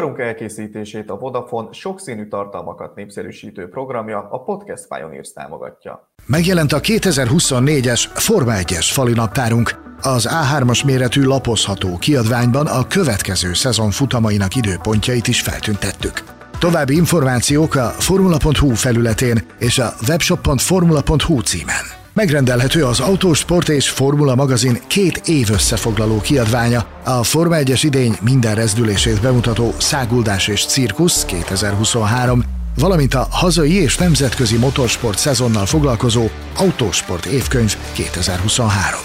[0.00, 6.12] Műsorunk elkészítését a Vodafone sokszínű tartalmakat népszerűsítő programja a Podcast Pioneers támogatja.
[6.26, 9.94] Megjelent a 2024-es Forma 1-es falinaptárunk.
[10.02, 16.22] Az A3-as méretű lapozható kiadványban a következő szezon futamainak időpontjait is feltüntettük.
[16.58, 21.99] További információk a formula.hu felületén és a webshop.formula.hu címen.
[22.20, 28.54] Megrendelhető az Autósport és Formula magazin két év összefoglaló kiadványa, a Forma 1-es idény minden
[28.54, 32.44] rezdülését bemutató Száguldás és Cirkusz 2023,
[32.78, 39.00] valamint a hazai és nemzetközi motorsport szezonnal foglalkozó Autósport évkönyv 2023.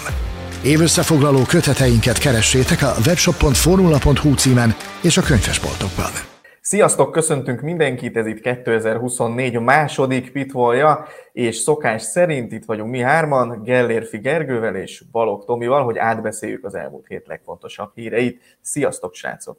[0.62, 6.35] Évösszefoglaló köteteinket keressétek a webshop.formula.hu címen és a könyvesboltokban.
[6.68, 13.62] Sziasztok, köszöntünk mindenkit, ez itt 2024 második pitvolja, és szokás szerint itt vagyunk mi hárman,
[13.62, 18.58] Gellérfi Gergővel és Balog Tomival, hogy átbeszéljük az elmúlt hét legfontosabb híreit.
[18.60, 19.58] Sziasztok, srácok!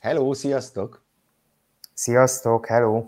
[0.00, 1.02] Hello, sziasztok!
[1.94, 3.04] Sziasztok, hello!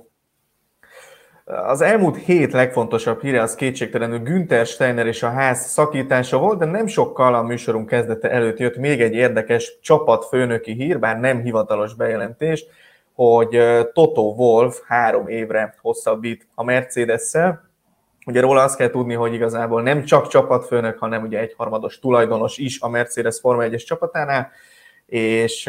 [1.45, 6.65] Az elmúlt hét legfontosabb híre az kétségtelenül Günther Steiner és a ház szakítása volt, de
[6.65, 11.95] nem sokkal a műsorunk kezdete előtt jött még egy érdekes csapatfőnöki hír, bár nem hivatalos
[11.95, 12.65] bejelentés,
[13.21, 13.61] hogy
[13.93, 17.71] Toto Wolf három évre hosszabbít a Mercedes-szel.
[18.27, 22.81] Ugye róla azt kell tudni, hogy igazából nem csak csapatfőnök, hanem ugye egyharmados tulajdonos is
[22.81, 24.51] a Mercedes Forma 1-es csapatánál,
[25.07, 25.69] és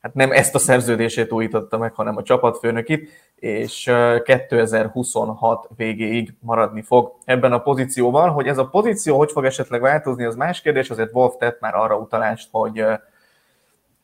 [0.00, 3.92] hát nem ezt a szerződését újította meg, hanem a csapatfőnökit, és
[4.24, 8.30] 2026 végéig maradni fog ebben a pozícióban.
[8.30, 11.74] Hogy ez a pozíció hogy fog esetleg változni, az más kérdés, azért Wolf tett már
[11.74, 12.84] arra utalást, hogy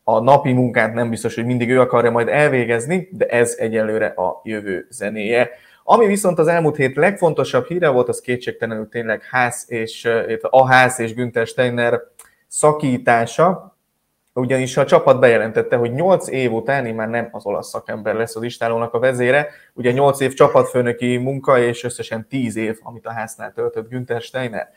[0.08, 4.40] a napi munkát nem biztos, hogy mindig ő akarja majd elvégezni, de ez egyelőre a
[4.44, 5.50] jövő zenéje.
[5.84, 10.08] Ami viszont az elmúlt hét legfontosabb híre volt, az kétségtelenül tényleg ház és,
[10.40, 12.00] a ház és Günther Steiner
[12.48, 13.76] szakítása,
[14.34, 18.42] ugyanis a csapat bejelentette, hogy 8 év után már nem az olasz szakember lesz az
[18.42, 23.52] istálónak a vezére, ugye 8 év csapatfőnöki munka és összesen 10 év, amit a háznál
[23.52, 24.68] töltött Günther Steiner.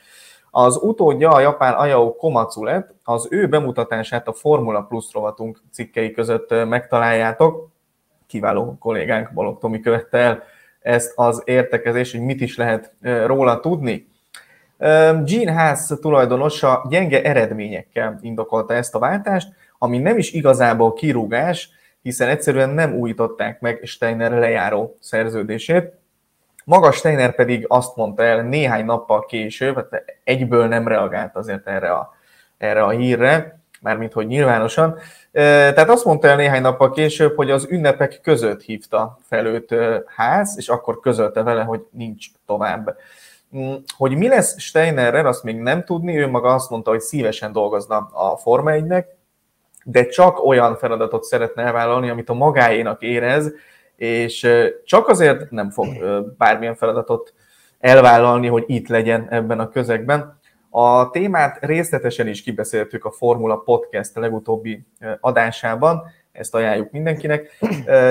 [0.50, 6.10] Az utódja a japán Ayao Komatsu lett, az ő bemutatását a Formula Plus rovatunk cikkei
[6.10, 7.68] között megtaláljátok.
[8.26, 10.42] Kiváló kollégánk Balog Tomi követte el
[10.80, 12.94] ezt az értekezést, hogy mit is lehet
[13.26, 14.08] róla tudni.
[15.24, 21.70] Gene Haas tulajdonosa gyenge eredményekkel indokolta ezt a váltást, ami nem is igazából kirúgás,
[22.02, 25.98] hiszen egyszerűen nem újították meg Steiner lejáró szerződését.
[26.70, 31.92] Maga Steiner pedig azt mondta el néhány nappal később, hát egyből nem reagált azért erre
[31.92, 32.14] a,
[32.58, 34.98] erre a hírre, mármint hogy nyilvánosan.
[35.32, 39.74] Tehát azt mondta el néhány nappal később, hogy az ünnepek között hívta fel őt
[40.06, 42.96] ház, és akkor közölte vele, hogy nincs tovább.
[43.56, 47.52] Mm, hogy mi lesz Steinerrel, azt még nem tudni, ő maga azt mondta, hogy szívesen
[47.52, 48.84] dolgozna a Forma 1
[49.84, 53.52] de csak olyan feladatot szeretne elvállalni, amit a magáénak érez,
[54.00, 54.48] és
[54.84, 55.86] csak azért nem fog
[56.38, 57.34] bármilyen feladatot
[57.78, 60.38] elvállalni, hogy itt legyen ebben a közegben.
[60.70, 64.86] A témát részletesen is kibeszéltük a Formula Podcast legutóbbi
[65.20, 66.02] adásában,
[66.32, 67.58] ezt ajánljuk mindenkinek,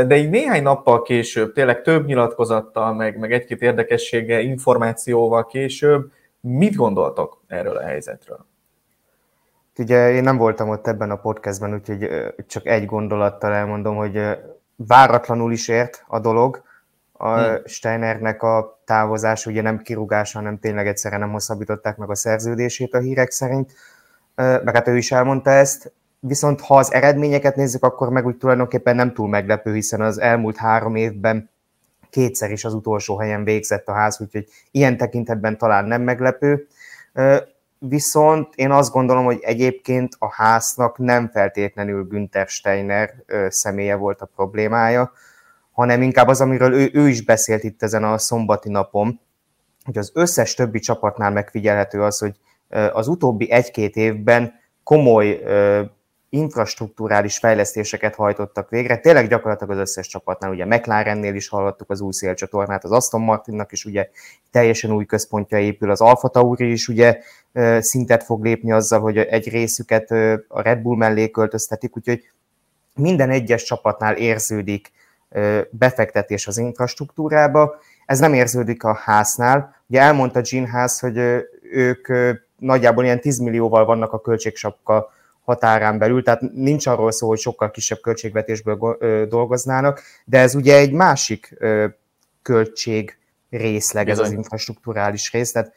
[0.07, 6.11] de így néhány nappal később, tényleg több nyilatkozattal, meg, meg egy-két érdekessége, információval később,
[6.41, 8.45] mit gondoltok erről a helyzetről?
[9.77, 12.09] Ugye én nem voltam ott ebben a podcastben, úgyhogy
[12.47, 14.21] csak egy gondolattal elmondom, hogy
[14.87, 16.63] váratlanul is ért a dolog.
[17.11, 17.57] A hmm.
[17.65, 22.99] Steinernek a távozás ugye nem kirúgása, hanem tényleg egyszerűen nem hosszabbították meg a szerződését a
[22.99, 23.73] hírek szerint,
[24.35, 25.93] meg hát ő is elmondta ezt.
[26.19, 30.57] Viszont ha az eredményeket nézzük, akkor meg úgy tulajdonképpen nem túl meglepő, hiszen az elmúlt
[30.57, 31.49] három évben
[32.09, 36.67] kétszer is az utolsó helyen végzett a ház, úgyhogy ilyen tekintetben talán nem meglepő.
[37.79, 43.13] Viszont én azt gondolom, hogy egyébként a háznak nem feltétlenül Günther Steiner
[43.47, 45.11] személye volt a problémája,
[45.71, 49.19] hanem inkább az, amiről ő, ő is beszélt itt ezen a szombati napon,
[49.83, 52.35] hogy az összes többi csapatnál megfigyelhető az, hogy
[52.93, 54.53] az utóbbi egy-két évben
[54.83, 55.41] komoly
[56.29, 58.97] infrastruktúrális fejlesztéseket hajtottak végre.
[58.97, 63.71] Tényleg gyakorlatilag az összes csapatnál, ugye McLarennél is hallottuk az új szélcsatornát, az Aston Martinnak
[63.71, 64.09] is ugye
[64.51, 67.19] teljesen új központja épül, az Alfa Tauri is ugye
[67.79, 70.11] szintet fog lépni azzal, hogy egy részüket
[70.47, 72.31] a Red Bull mellé költöztetik, úgyhogy
[72.95, 74.91] minden egyes csapatnál érződik
[75.69, 77.75] befektetés az infrastruktúrába.
[78.05, 79.75] Ez nem érződik a háznál.
[79.87, 81.17] Ugye elmondta Gene Haas, hogy
[81.71, 82.07] ők
[82.57, 85.11] nagyjából ilyen 10 millióval vannak a költségsapka
[85.49, 90.91] határán belül, tehát nincs arról szó, hogy sokkal kisebb költségvetésből dolgoznának, de ez ugye egy
[90.91, 91.57] másik
[92.41, 93.17] költség
[93.49, 94.25] részleg, Bizony.
[94.25, 95.73] ez az infrastruktúrális rész, tehát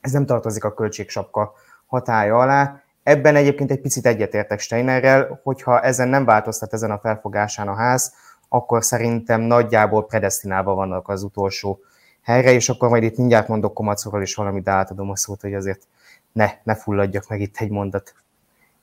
[0.00, 1.52] ez nem tartozik a költségsapka
[1.86, 2.82] hatája alá.
[3.02, 8.14] ebben egyébként egy picit egyetértek Steinerrel, hogyha ezen nem változtat ezen a felfogásán a ház,
[8.48, 11.80] akkor szerintem nagyjából predestinálva vannak az utolsó
[12.22, 15.54] helyre, és akkor majd itt mindjárt mondok Komacóról is valamit, de átadom a szót, hogy
[15.54, 15.86] azért
[16.32, 18.14] ne, ne fulladjak meg itt egy mondat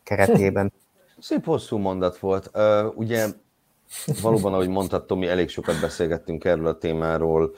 [0.07, 0.73] keretében.
[1.19, 2.51] Szép hosszú mondat volt.
[2.95, 3.27] Ugye
[4.21, 7.53] valóban, ahogy mondtad, Tomi, elég sokat beszélgettünk erről a témáról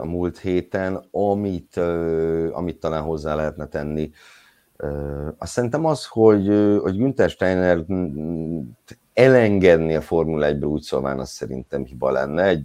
[0.00, 1.76] a múlt héten, amit,
[2.52, 4.10] amit talán hozzá lehetne tenni.
[5.38, 6.46] Azt szerintem az, hogy,
[6.82, 7.84] hogy Günther Steiner
[9.12, 12.42] elengedni a Formula 1-ből úgy szólván, az szerintem hiba lenne.
[12.42, 12.64] Egy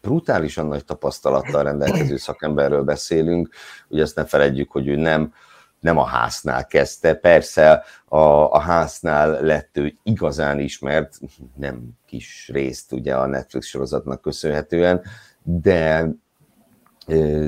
[0.00, 3.48] brutálisan nagy tapasztalattal rendelkező szakemberről beszélünk,
[3.88, 5.32] ugye ezt ne feledjük, hogy ő nem
[5.80, 8.18] nem a háznál kezdte, persze a,
[8.52, 11.18] a háznál lett ő igazán ismert,
[11.56, 15.02] nem kis részt ugye a Netflix sorozatnak köszönhetően,
[15.42, 16.08] de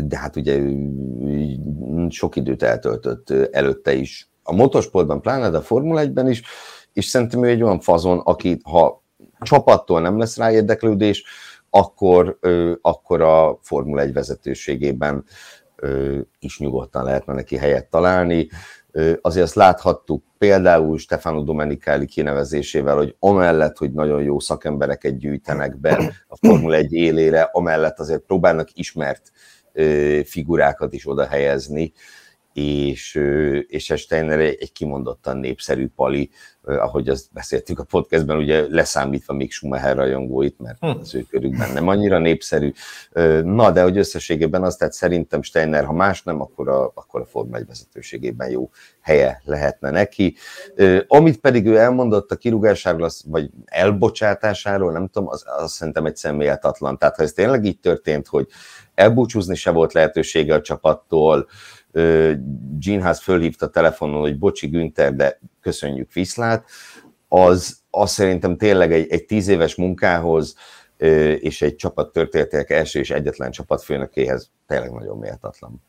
[0.05, 0.62] de hát ugye
[2.08, 4.31] sok időt eltöltött előtte is.
[4.43, 6.43] A motorsportban, pláne de a Formula 1-ben is,
[6.93, 9.02] és szerintem ő egy olyan fazon, aki ha
[9.40, 11.25] csapattól nem lesz rá érdeklődés,
[11.70, 12.38] akkor,
[12.81, 15.25] akkor a Formula 1 vezetőségében
[16.38, 18.49] is nyugodtan lehetne neki helyet találni.
[19.20, 26.12] Azért azt láthattuk például Stefano Domenicali kinevezésével, hogy amellett, hogy nagyon jó szakembereket gyűjtenek be
[26.29, 29.32] a Formula 1 élére, amellett azért próbálnak ismert
[30.25, 31.93] figurákat is oda helyezni,
[32.53, 33.21] és,
[33.67, 36.31] és Steiner egy kimondottan népszerű pali,
[36.63, 40.87] ahogy azt beszéltük a podcastben, ugye leszámítva még Schumacher rajongóit, mert hm.
[40.87, 42.73] az ő körükben nem annyira népszerű.
[43.43, 47.27] Na, de hogy összességében azt, tehát szerintem Steiner, ha más nem, akkor a, akkor a
[47.27, 48.71] Forma 1 vezetőségében jó
[49.01, 50.37] helye lehetne neki.
[51.07, 56.99] Amit pedig ő elmondott a kirúgásáról, vagy elbocsátásáról, nem tudom, az, az szerintem egy személyeltatlan.
[56.99, 58.47] Tehát ha ez tényleg így történt, hogy
[58.95, 61.49] elbúcsúzni se volt lehetősége a csapattól,
[62.79, 66.65] Ginház fölhívta telefonon, hogy bocsi Günther, de köszönjük viszlát,
[67.29, 70.55] az, az szerintem tényleg egy, egy tíz éves munkához
[71.41, 75.83] és egy csapat történetek első és egyetlen csapatfőnökéhez tényleg nagyon méltatlan.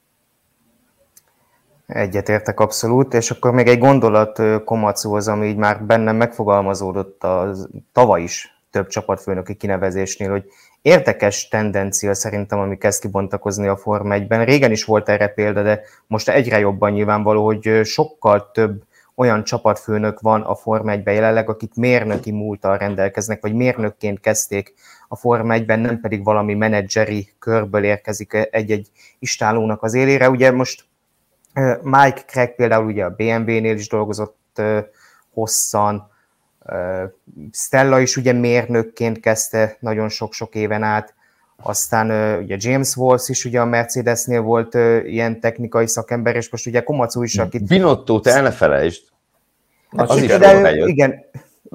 [1.85, 7.55] Egyetértek abszolút, és akkor még egy gondolat Komacóhoz, ami így már bennem megfogalmazódott a
[7.91, 10.45] tavaly is több csapatfőnöki kinevezésnél, hogy
[10.83, 14.45] érdekes tendencia szerintem, ami kezd kibontakozni a Forma 1-ben.
[14.45, 18.83] Régen is volt erre példa, de most egyre jobban nyilvánvaló, hogy sokkal több
[19.15, 24.73] olyan csapatfőnök van a Forma 1 jelenleg, akik mérnöki múltal rendelkeznek, vagy mérnökként kezdték
[25.07, 28.87] a Forma 1 nem pedig valami menedzseri körből érkezik egy-egy
[29.19, 30.29] istálónak az élére.
[30.29, 30.85] Ugye most
[31.81, 34.61] Mike Craig például ugye a BMW-nél is dolgozott
[35.33, 36.11] hosszan,
[37.51, 41.13] Stella is ugye mérnökként kezdte nagyon sok-sok éven át,
[41.61, 44.73] aztán ugye James Walsh is ugye a Mercedesnél volt
[45.05, 47.67] ilyen technikai szakember, és most ugye Komacu is, akit...
[47.67, 49.03] Binotto, te el ne felejtsd!
[49.89, 51.25] Az, az is de ő, igen,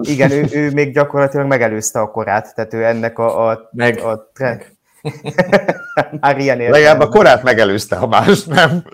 [0.01, 4.31] igen ő, ő, még gyakorlatilag megelőzte a korát, tehát ő ennek a, a, meg, a
[4.35, 4.65] trend.
[6.21, 8.85] Már ilyen Legalább a korát megelőzte, ha más nem.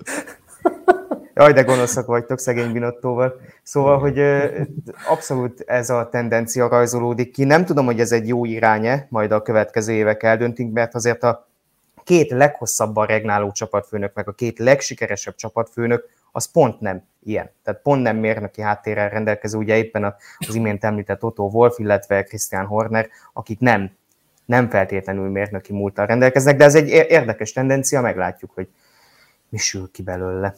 [1.36, 3.40] Jaj, de gonoszak vagytok szegény Binottóval.
[3.62, 4.20] Szóval, hogy
[5.08, 7.44] abszolút ez a tendencia rajzolódik ki.
[7.44, 11.48] Nem tudom, hogy ez egy jó irány majd a következő évek eldöntik, mert azért a
[12.04, 17.50] két leghosszabban regnáló csapatfőnök, meg a két legsikeresebb csapatfőnök, az pont nem ilyen.
[17.64, 22.66] Tehát pont nem mérnöki háttérrel rendelkező, ugye éppen az imént említett Otto Wolf, illetve Christian
[22.66, 23.90] Horner, akik nem,
[24.44, 28.68] nem feltétlenül mérnöki múltal rendelkeznek, de ez egy érdekes tendencia, meglátjuk, hogy
[29.48, 30.54] mi sül ki belőle.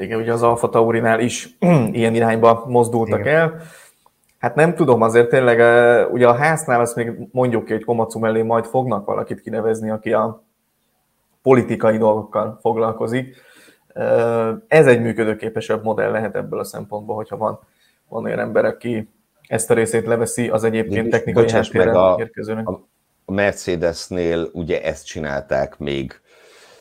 [0.00, 1.56] Igen, ugye az Alfa Taurinál is
[1.92, 3.36] ilyen irányba mozdultak Igen.
[3.36, 3.60] el.
[4.38, 5.58] Hát nem tudom, azért tényleg,
[6.12, 10.12] ugye a háznál azt még mondjuk ki, hogy Komacu mellé majd fognak valakit kinevezni, aki
[10.12, 10.44] a
[11.42, 13.36] politikai dolgokkal foglalkozik.
[14.68, 17.58] Ez egy működőképesebb modell lehet ebből a szempontból, hogyha van,
[18.08, 19.08] van olyan ember, aki
[19.46, 22.68] ezt a részét leveszi az egyébként technikai háttérrel érkezőnek.
[23.24, 26.20] A Mercedesnél ugye ezt csinálták még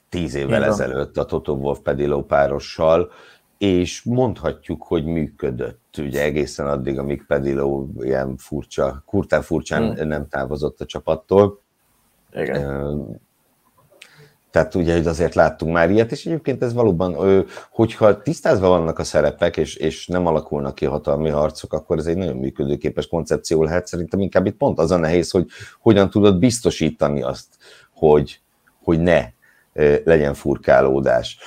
[0.10, 0.72] tíz évvel Igen.
[0.72, 3.12] ezelőtt a Toto Wolf Pediló párossal,
[3.58, 10.08] és mondhatjuk, hogy működött, ugye egészen addig, amíg Pediló ilyen furcsa, kurtán furcsán hmm.
[10.08, 11.60] nem távozott a csapattól.
[12.34, 13.20] Igen.
[14.52, 19.04] Tehát ugye, hogy azért láttunk már ilyet, és egyébként ez valóban, hogyha tisztázva vannak a
[19.04, 23.88] szerepek, és, és nem alakulnak ki hatalmi harcok, akkor ez egy nagyon működőképes koncepció lehet.
[23.88, 25.48] Szerintem inkább itt pont az a nehéz, hogy
[25.80, 27.48] hogyan tudod biztosítani azt,
[27.94, 28.42] hogy,
[28.84, 29.38] hogy ne
[30.04, 31.38] legyen furkálódás,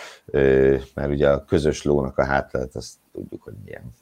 [0.95, 3.93] mert ugye a közös lónak a hátlet, azt tudjuk, hogy milyen.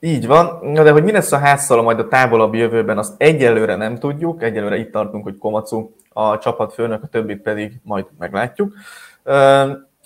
[0.00, 3.98] Így van, de hogy mi lesz a házszal majd a távolabb jövőben, azt egyelőre nem
[3.98, 8.74] tudjuk, egyelőre itt tartunk, hogy Komacu a csapatfőnök, a többit pedig majd meglátjuk.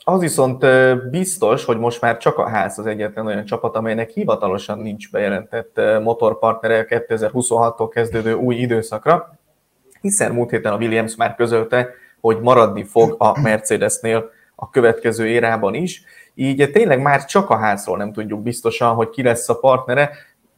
[0.05, 0.67] az viszont
[1.11, 5.81] biztos, hogy most már csak a ház az egyetlen olyan csapat, amelynek hivatalosan nincs bejelentett
[6.03, 9.39] motorpartnere 2026-tól kezdődő új időszakra,
[10.01, 11.89] hiszen múlt héten a Williams már közölte,
[12.21, 16.03] hogy maradni fog a Mercedesnél a következő érában is,
[16.35, 20.11] így tényleg már csak a házról nem tudjuk biztosan, hogy ki lesz a partnere,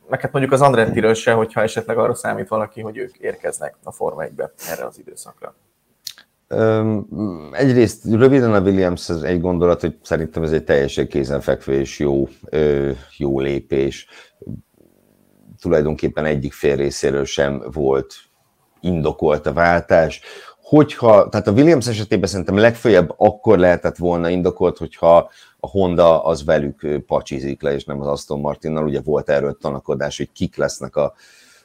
[0.09, 3.93] meg hát mondjuk az Andrettiről se, hogyha esetleg arra számít valaki, hogy ők érkeznek a
[3.93, 5.55] Forma 1-be erre az időszakra.
[7.53, 12.29] Egyrészt röviden a Williams ez egy gondolat, hogy szerintem ez egy teljesen kézenfekvő és jó,
[13.17, 14.07] jó lépés.
[15.61, 18.15] Tulajdonképpen egyik fél részéről sem volt
[18.81, 20.21] indokolt a váltás.
[20.71, 26.45] Hogyha, tehát a Williams esetében szerintem legfeljebb akkor lehetett volna indokolt, hogyha a Honda az
[26.45, 28.85] velük pacsizik le, és nem az Aston Martinnal.
[28.85, 31.15] Ugye volt erről tanakodás, hogy kik lesznek a,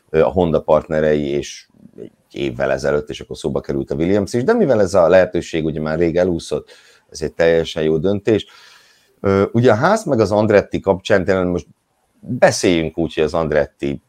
[0.09, 1.67] a Honda partnerei, és
[1.99, 5.65] egy évvel ezelőtt, és akkor szóba került a Williams is, de mivel ez a lehetőség
[5.65, 6.71] ugye már rég elúszott,
[7.09, 8.45] ez egy teljesen jó döntés.
[9.51, 11.67] Ugye a ház meg az Andretti kapcsán, tényleg most
[12.19, 14.01] beszéljünk úgy, hogy az Andretti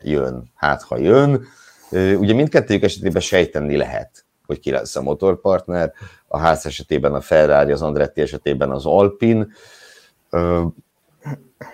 [0.00, 1.44] jön, hát ha jön.
[1.92, 5.92] Ugye mindkettőjük esetében sejteni lehet, hogy ki lesz a motorpartner.
[6.28, 9.52] A ház esetében a Ferrari, az Andretti esetében az Alpin.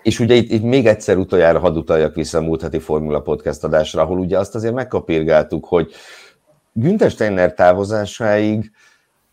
[0.03, 3.65] És ugye itt, itt még egyszer utoljára hadd utaljak vissza a múlt heti Formula Podcast
[3.65, 5.93] adásra, ahol ugye azt azért megkapírgáltuk, hogy
[6.73, 8.73] Günther Steiner távozásáig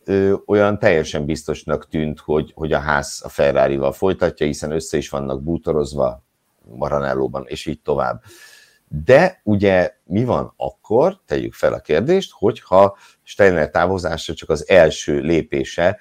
[0.03, 5.09] ö, olyan teljesen biztosnak tűnt, hogy, hogy a ház a Ferrari-val folytatja, hiszen össze is
[5.09, 6.23] vannak bútorozva
[6.77, 8.21] Maranellóban, és így tovább.
[8.87, 15.19] De ugye mi van akkor, tegyük fel a kérdést, hogyha Steiner távozása csak az első
[15.19, 15.99] lépése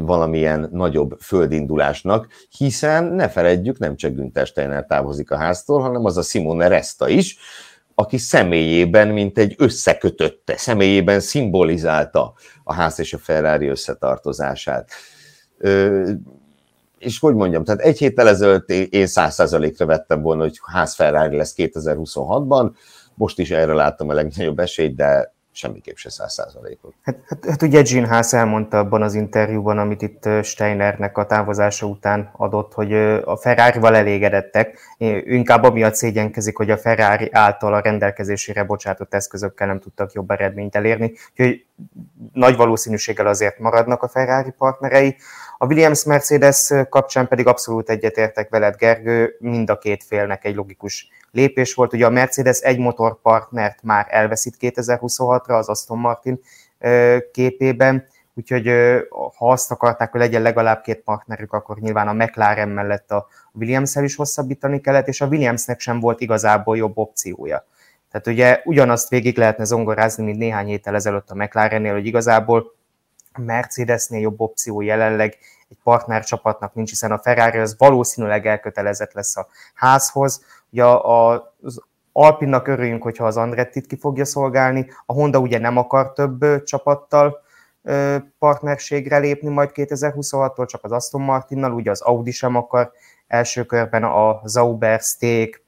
[0.00, 6.16] valamilyen nagyobb földindulásnak, hiszen ne feledjük, nem csak Günther Steiner távozik a háztól, hanem az
[6.16, 7.38] a Simone Resta is,
[7.94, 14.90] aki személyében, mint egy összekötötte, személyében szimbolizálta a ház és a Ferrari összetartozását.
[17.00, 21.36] És hogy mondjam, tehát egy héttel ezelőtt én száz százalékra vettem volna, hogy ház Ferrari
[21.36, 22.70] lesz 2026-ban,
[23.14, 26.94] most is erre láttam a legnagyobb esélyt, de semmiképp se száz százalékot.
[27.02, 31.86] Hát, hát, hát ugye Gene Haas elmondta abban az interjúban, amit itt Steinernek a távozása
[31.86, 32.92] után adott, hogy
[33.24, 34.78] a Ferrari-val elégedettek,
[35.24, 40.76] inkább amiatt szégyenkezik, hogy a Ferrari által a rendelkezésére bocsátott eszközökkel nem tudtak jobb eredményt
[40.76, 41.64] elérni, úgyhogy
[42.32, 45.16] nagy valószínűséggel azért maradnak a Ferrari partnerei.
[45.62, 51.74] A Williams-Mercedes kapcsán pedig abszolút egyetértek veled, Gergő, mind a két félnek egy logikus lépés
[51.74, 51.92] volt.
[51.92, 56.40] Ugye a Mercedes egy motorpartnert már elveszít 2026-ra az Aston Martin
[57.32, 58.66] képében, úgyhogy
[59.36, 64.04] ha azt akarták, hogy legyen legalább két partnerük, akkor nyilván a McLaren mellett a Williams-el
[64.04, 67.66] is hosszabbítani kellett, és a Williamsnek sem volt igazából jobb opciója.
[68.10, 72.78] Tehát ugye ugyanazt végig lehetne zongorázni, mint néhány héttel ezelőtt a McLarennél, hogy igazából
[73.38, 79.46] Mercedesnél jobb opció jelenleg egy partnercsapatnak nincs, hiszen a Ferrari az valószínűleg elkötelezett lesz a
[79.74, 80.44] házhoz.
[80.70, 81.82] Ugye az
[82.12, 84.90] Alpinnak örüljünk, hogyha az Andrettit ki fogja szolgálni.
[85.06, 87.42] A Honda ugye nem akar több csapattal
[88.38, 92.92] partnerségre lépni majd 2026-tól, csak az Aston Martinnal, ugye az Audi sem akar
[93.26, 95.62] első körben a Zauber, Steak,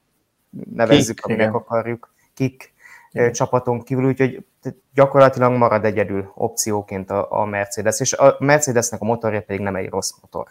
[0.73, 2.72] nevezzük, Kik, aminek akarjuk, kik igen.
[3.31, 4.45] Csapaton kívül, úgyhogy
[4.93, 9.89] gyakorlatilag marad egyedül opcióként a, a Mercedes, és a Mercedesnek a motorja pedig nem egy
[9.89, 10.47] rossz motor.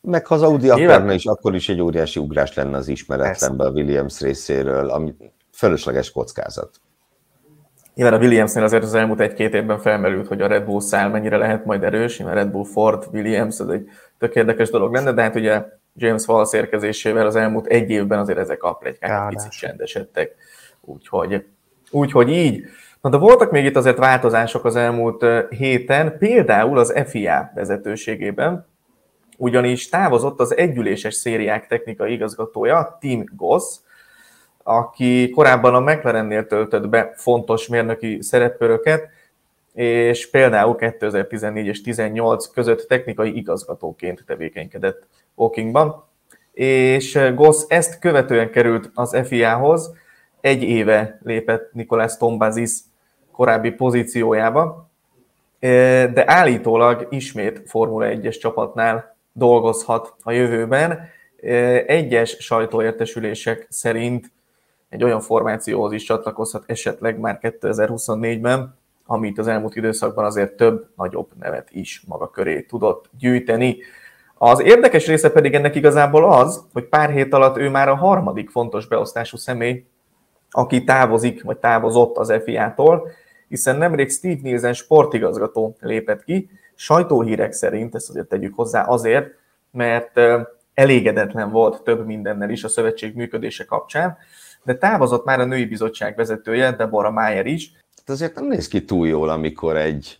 [0.00, 3.70] Meg ha az Audi akarna is, akkor is egy óriási ugrás lenne az ismeretlenbe a
[3.70, 5.14] Williams részéről, ami
[5.52, 6.70] fölösleges kockázat.
[7.94, 11.36] Nyilván a Williamsnél azért az elmúlt egy-két évben felmerült, hogy a Red Bull szál mennyire
[11.36, 15.22] lehet majd erős, mert Red Bull, Ford, Williams, ez egy tök érdekes dolog lenne, de
[15.22, 19.50] hát ugye James Wallace érkezésével az elmúlt egy évben azért ezek a plegykák egy picit
[19.50, 20.34] csendesedtek.
[20.80, 21.44] Úgyhogy,
[21.90, 22.64] úgyhogy így.
[23.00, 28.66] Na de voltak még itt azért változások az elmúlt héten, például az FIA vezetőségében,
[29.36, 33.64] ugyanis távozott az együléses szériák technikai igazgatója, Tim Goss,
[34.62, 39.08] aki korábban a McLarennél töltött be fontos mérnöki szerepköröket,
[39.74, 46.04] és például 2014 és 18 között technikai igazgatóként tevékenykedett Oakingban,
[46.52, 49.94] és Goss ezt követően került az FIA-hoz,
[50.46, 52.70] egy éve lépett Nikolás Tombazis
[53.32, 54.90] korábbi pozíciójába,
[55.60, 61.08] de állítólag ismét Formula 1-es csapatnál dolgozhat a jövőben.
[61.86, 64.32] Egyes sajtóértesülések szerint
[64.88, 71.28] egy olyan formációhoz is csatlakozhat esetleg már 2024-ben, amit az elmúlt időszakban azért több nagyobb
[71.40, 73.76] nevet is maga köré tudott gyűjteni.
[74.34, 78.50] Az érdekes része pedig ennek igazából az, hogy pár hét alatt ő már a harmadik
[78.50, 79.84] fontos beosztású személy,
[80.56, 83.08] aki távozik, vagy távozott az FIA-tól,
[83.48, 89.26] hiszen nemrég Steve Nielsen sportigazgató lépett ki, Sajtóhírek szerint, ezt azért tegyük hozzá azért,
[89.70, 90.20] mert
[90.74, 94.16] elégedetlen volt több mindennel is a szövetség működése kapcsán,
[94.62, 97.72] de távozott már a női bizottság vezetője, Deborah Mayer is.
[97.96, 100.18] Hát azért nem néz ki túl jól, amikor egy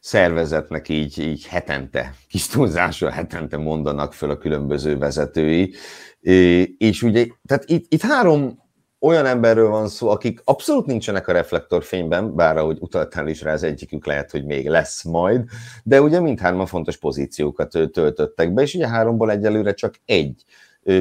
[0.00, 5.74] szervezetnek így, így hetente, kis túlzásra hetente mondanak föl a különböző vezetői.
[6.78, 8.66] És ugye, tehát itt, itt három
[9.00, 13.62] olyan emberről van szó, akik abszolút nincsenek a reflektorfényben, bár ahogy utaltál is rá, az
[13.62, 15.44] egyikük lehet, hogy még lesz majd,
[15.84, 20.44] de ugye mindhárman fontos pozíciókat töltöttek be, és ugye háromból egyelőre csak egy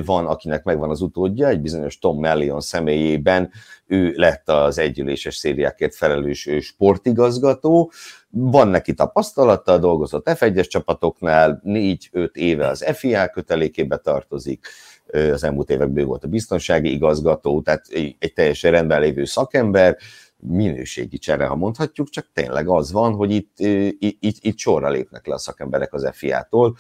[0.05, 3.51] van, akinek megvan az utódja, egy bizonyos Tom Mellion személyében,
[3.85, 7.91] ő lett az együléses szériákért felelős sportigazgató,
[8.29, 14.67] van neki tapasztalata, dolgozott F1-es csapatoknál, 4-5 éve az FIA kötelékébe tartozik,
[15.11, 17.85] az elmúlt években volt a biztonsági igazgató, tehát
[18.19, 19.97] egy teljesen rendben lévő szakember,
[20.39, 23.59] minőségi csere, ha mondhatjuk, csak tényleg az van, hogy itt,
[23.99, 26.77] itt, itt, sorra lépnek le a szakemberek az FIA-tól.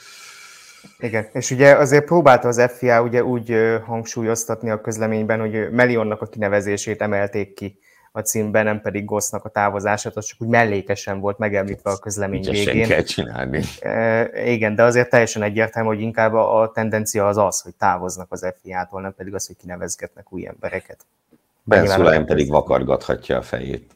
[0.99, 3.55] Igen, és ugye azért próbálta az FIA ugye úgy
[3.85, 7.79] hangsúlyoztatni a közleményben, hogy Melionnak a kinevezését emelték ki
[8.17, 12.39] a címben, nem pedig Gosznak a távozását, az csak úgy mellékesen volt megemlítve a közlemény
[12.39, 12.87] Így végén.
[12.87, 13.61] kell csinálni.
[13.79, 18.53] E, igen, de azért teljesen egyértelmű, hogy inkább a tendencia az az, hogy távoznak az
[18.61, 21.05] FIA-tól, nem pedig az, hogy kinevezgetnek új embereket.
[21.63, 23.91] Ben Szulajn pedig vakargathatja a fejét.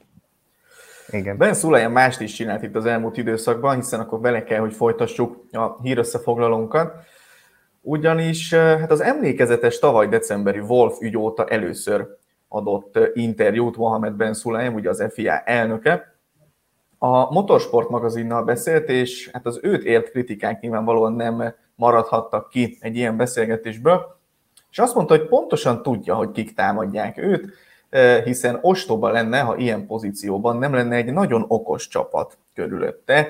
[1.09, 1.37] Igen.
[1.37, 5.45] Ben Szulajan mást is csinált itt az elmúlt időszakban, hiszen akkor bele kell, hogy folytassuk
[5.51, 6.93] a hírösszefoglalónkat.
[7.81, 12.19] Ugyanis hát az emlékezetes tavaly decemberi Wolf ügy óta először
[12.53, 16.15] adott interjút Mohamed Ben Sulayem, ugye az FIA elnöke.
[16.97, 22.95] A Motorsport magazinnal beszélt, és hát az őt ért kritikák nyilvánvalóan nem maradhattak ki egy
[22.95, 24.19] ilyen beszélgetésből,
[24.71, 27.53] és azt mondta, hogy pontosan tudja, hogy kik támadják őt,
[28.23, 33.27] hiszen ostoba lenne, ha ilyen pozícióban nem lenne egy nagyon okos csapat körülötte.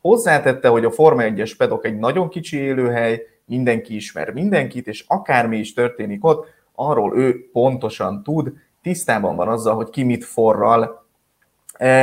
[0.00, 5.58] Hozzátette, hogy a Forma 1-es pedok egy nagyon kicsi élőhely, mindenki ismer mindenkit, és akármi
[5.58, 11.06] is történik ott, arról ő pontosan tud, tisztában van azzal, hogy ki mit forral,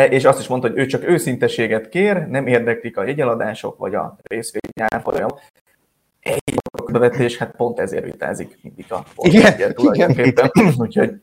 [0.09, 4.17] és azt is mondta, hogy ő csak őszinteséget kér, nem érdeklik a jegyeladások vagy a
[4.23, 5.29] részvény árfolyam.
[6.19, 6.55] Egy
[6.91, 10.51] bevetés, hát pont ezért vitázik mindig a igen, igen.
[10.77, 11.19] Úgyhogy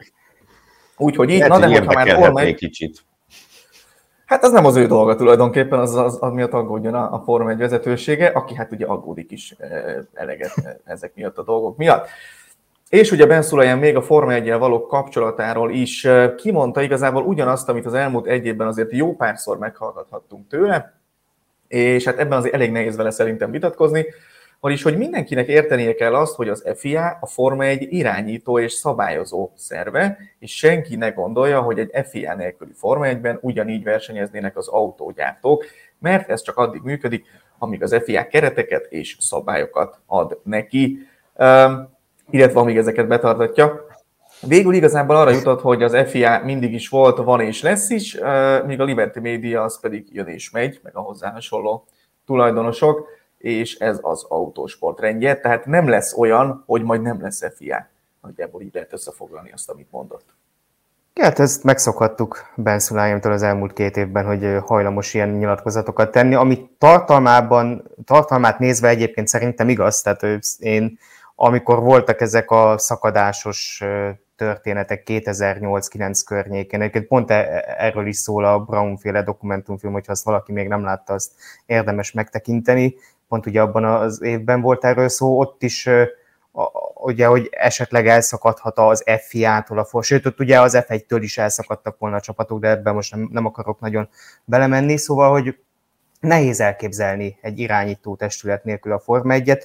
[0.97, 3.05] Úgyhogy így, Lehet, na de hogyha már Forma egy kicsit.
[4.27, 7.51] Hát az nem az ő dolga tulajdonképpen, az, az, az miatt aggódjon a, a Forma
[7.51, 9.67] egy vezetősége, aki hát ugye aggódik is e,
[10.15, 12.09] eleget e, ezek miatt a dolgok miatt.
[12.93, 17.87] És ugye Ben Sulajan még a Forma 1 való kapcsolatáról is kimondta igazából ugyanazt, amit
[17.87, 20.95] az elmúlt egy évben azért jó párszor meghallgathattunk tőle,
[21.69, 24.07] és hát ebben azért elég nehéz vele szerintem vitatkozni,
[24.61, 29.51] vagyis, hogy mindenkinek értenie kell azt, hogy az FIA a Forma egy irányító és szabályozó
[29.55, 35.65] szerve, és senki ne gondolja, hogy egy FIA nélküli Forma 1-ben ugyanígy versenyeznének az autógyártók,
[35.99, 37.25] mert ez csak addig működik,
[37.59, 40.99] amíg az FIA kereteket és szabályokat ad neki,
[42.31, 43.87] illetve amíg ezeket betartatja.
[44.47, 48.19] Végül igazából arra jutott, hogy az FIA mindig is volt, van és lesz is,
[48.67, 51.85] míg a Liberty Media az pedig jön és megy, meg a hozzá hasonló
[52.27, 53.09] tulajdonosok
[53.39, 57.89] és ez az autósport rendje, tehát nem lesz olyan, hogy majd nem lesz FIA.
[58.21, 60.25] Nagyjából így lehet összefoglalni azt, amit mondott.
[61.21, 66.71] Hát ezt megszokhattuk Ben Szulájomtól az elmúlt két évben, hogy hajlamos ilyen nyilatkozatokat tenni, ami
[66.79, 70.23] tartalmában, tartalmát nézve egyébként szerintem igaz, tehát
[70.59, 70.99] én
[71.45, 73.83] amikor voltak ezek a szakadásos
[74.37, 76.81] történetek 2008-9 környékén.
[76.81, 81.13] Egyébként pont e, erről is szól a Brown-féle dokumentumfilm, hogyha azt valaki még nem látta,
[81.13, 81.33] azt
[81.67, 82.95] érdemes megtekinteni
[83.33, 85.89] pont ugye abban az évben volt erről szó, ott is
[86.95, 91.99] ugye, hogy esetleg elszakadhat az FIA-tól a for, sőt, ott ugye az F1-től is elszakadtak
[91.99, 94.09] volna a csapatok, de ebben most nem, nem akarok nagyon
[94.45, 95.59] belemenni, szóval, hogy
[96.21, 99.63] nehéz elképzelni egy irányító testület nélkül a Forma 1-et.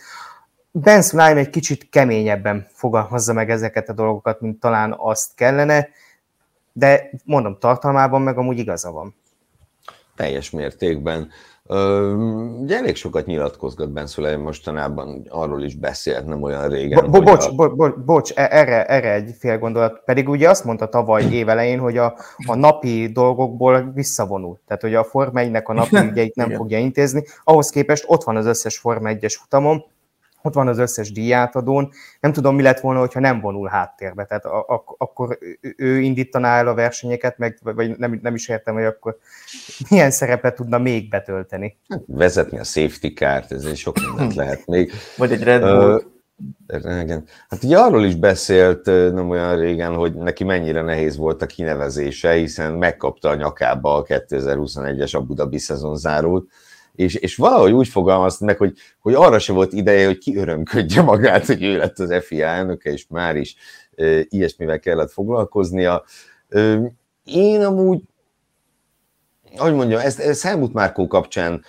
[0.82, 5.90] Ben Sulayem egy kicsit keményebben fogalmazza meg ezeket a dolgokat, mint talán azt kellene,
[6.74, 9.16] de mondom, tartalmában meg amúgy igaza van.
[10.16, 11.30] Teljes mértékben.
[12.62, 17.12] Ugye elég sokat nyilatkozgat Ben Szulej mostanában, arról is beszélt nem olyan régen.
[17.12, 17.52] Bo- bocs, a...
[17.52, 20.02] bo- bo- bocs, e- erre, erre egy fél gondolat.
[20.06, 24.60] Pedig ugye azt mondta tavaly évelején, hogy a, a napi dolgokból visszavonul.
[24.68, 27.24] Tehát, hogy a Forma 1 a napi ügyeit nem fogja intézni.
[27.44, 29.86] Ahhoz képest ott van az összes Forma 1-es futamon,
[30.48, 34.46] ott van az összes díjátadón, nem tudom, mi lett volna, hogyha nem vonul háttérbe, tehát
[34.46, 35.38] ak- akkor
[35.78, 39.18] ő indítaná el a versenyeket, meg, vagy nem, nem is értem, hogy akkor
[39.90, 41.78] milyen szerepet tudna még betölteni.
[41.90, 44.92] Hát vezetni a safety kárt, ez egy sok mindent lehet még.
[45.18, 45.94] Vagy egy Red Bull.
[45.94, 46.02] Uh,
[47.02, 47.24] igen.
[47.50, 52.32] Hát ugye arról is beszélt nem olyan régen, hogy neki mennyire nehéz volt a kinevezése,
[52.32, 56.50] hiszen megkapta a nyakába a 2021-es Abu Dhabi szezon zárult,
[56.98, 61.46] és, és valahogy úgy fogalmazta meg, hogy, hogy arra se volt ideje, hogy kiörömködje magát,
[61.46, 63.56] hogy ő lett az FIA elnöke, és már is
[63.96, 66.04] e, ilyesmivel kellett foglalkoznia.
[66.50, 66.80] E,
[67.24, 68.02] én amúgy,
[69.56, 71.64] hogy mondjam, ezt, ezt Helmut Márkó kapcsán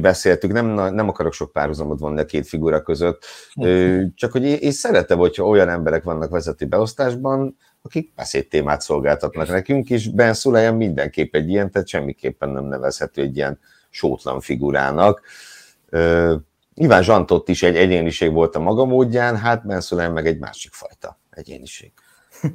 [0.00, 3.24] beszéltük, nem, nem akarok sok párhuzamot vonni a két figura között,
[4.14, 10.10] csak hogy én szeretem, hogyha olyan emberek vannak vezető beosztásban, akik beszédtémát szolgáltatnak nekünk, és
[10.10, 13.58] Ben Sulayan mindenképp egy ilyen, tehát semmiképpen nem nevezhető egy ilyen
[13.90, 15.22] sótlan figurának.
[15.90, 16.34] Uh,
[16.74, 20.72] Iván Zsantott is egy egyéniség volt a maga módján, hát Ben Sulayan meg egy másik
[20.72, 21.92] fajta egyéniség.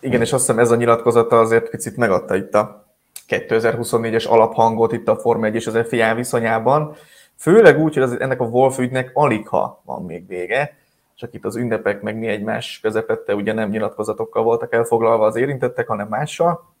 [0.00, 2.94] Igen, és azt hiszem ez a nyilatkozata azért picit megadta itt a
[3.28, 6.96] 2024-es alaphangot itt a Forma 1 és az FIA viszonyában,
[7.36, 10.76] főleg úgy, hogy az, ennek a Wolf ügynek alig ha van még vége,
[11.14, 15.86] csak itt az ünnepek meg mi egymás közepette ugye nem nyilatkozatokkal voltak elfoglalva az érintettek,
[15.86, 16.74] hanem mással.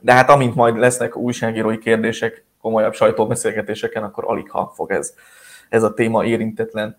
[0.00, 5.14] De hát amint majd lesznek újságírói kérdések komolyabb sajtóbeszélgetéseken, akkor alig ha fog ez,
[5.68, 6.96] ez a téma érintetlen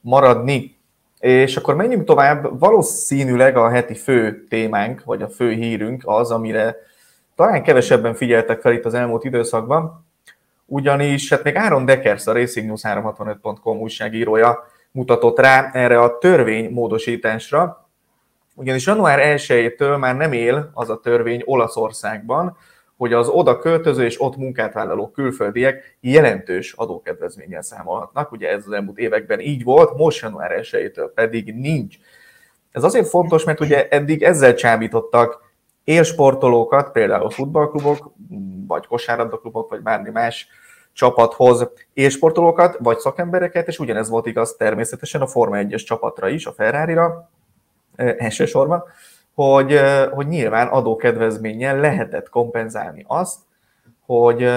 [0.00, 0.76] maradni.
[1.18, 2.58] És akkor menjünk tovább.
[2.58, 6.76] Valószínűleg a heti fő témánk, vagy a fő hírünk az, amire
[7.34, 10.04] talán kevesebben figyeltek fel itt az elmúlt időszakban,
[10.66, 16.70] ugyanis hát még Áron Deckers, a Racing News 365.com újságírója mutatott rá erre a törvény
[16.70, 17.88] módosításra,
[18.54, 22.56] ugyanis január 1-től már nem él az a törvény Olaszországban,
[22.96, 28.32] hogy az oda költöző és ott munkát vállaló külföldiek jelentős adókedvezménnyel számolhatnak.
[28.32, 31.96] Ugye ez az elmúlt években így volt, most január 1-től pedig nincs.
[32.72, 35.42] Ez azért fontos, mert ugye eddig ezzel csábítottak
[35.84, 38.12] élsportolókat, például futballklubok,
[38.66, 40.48] vagy kosárlabdaklubok, vagy bármi más
[40.92, 46.52] csapathoz élsportolókat, vagy szakembereket, és ugyanez volt igaz természetesen a Forma 1-es csapatra is, a
[46.52, 47.30] Ferrari-ra
[47.96, 48.84] elsősorban,
[49.34, 53.38] hogy, hogy nyilván adókedvezménnyel lehetett kompenzálni azt,
[54.06, 54.50] hogy,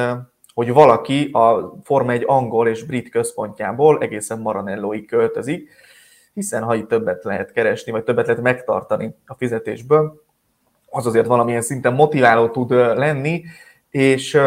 [0.54, 5.70] hogy valaki a Forma 1 angol és brit központjából egészen Maranellóig költözik,
[6.34, 10.26] hiszen ha itt többet lehet keresni, vagy többet lehet megtartani a fizetésből,
[10.90, 13.44] az azért valamilyen szinten motiváló tud lenni,
[13.90, 14.40] és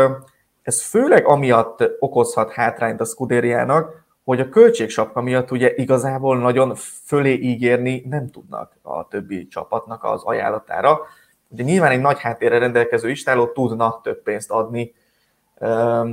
[0.62, 7.32] ez főleg amiatt okozhat hátrányt a Scuderiának, hogy a költségsapka miatt ugye igazából nagyon fölé
[7.32, 11.00] ígérni nem tudnak a többi csapatnak az ajánlatára.
[11.48, 14.94] Ugye nyilván egy nagy háttérre rendelkező istáló tudna több pénzt adni,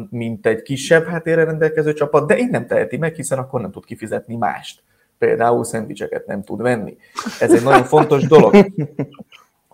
[0.10, 3.86] mint egy kisebb háttérre rendelkező csapat, de így nem teheti meg, hiszen akkor nem tud
[3.86, 4.84] kifizetni mást.
[5.18, 6.98] Például szendvicseket nem tud venni.
[7.40, 8.56] Ez egy nagyon fontos dolog.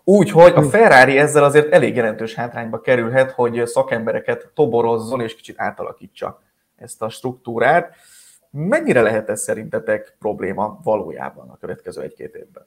[0.04, 6.42] Úgyhogy a Ferrari ezzel azért elég jelentős hátrányba kerülhet, hogy szakembereket toborozzon és kicsit átalakítsa
[6.76, 7.96] ezt a struktúrát.
[8.56, 12.66] Mennyire lehet ez szerintetek probléma valójában a következő egy-két évben?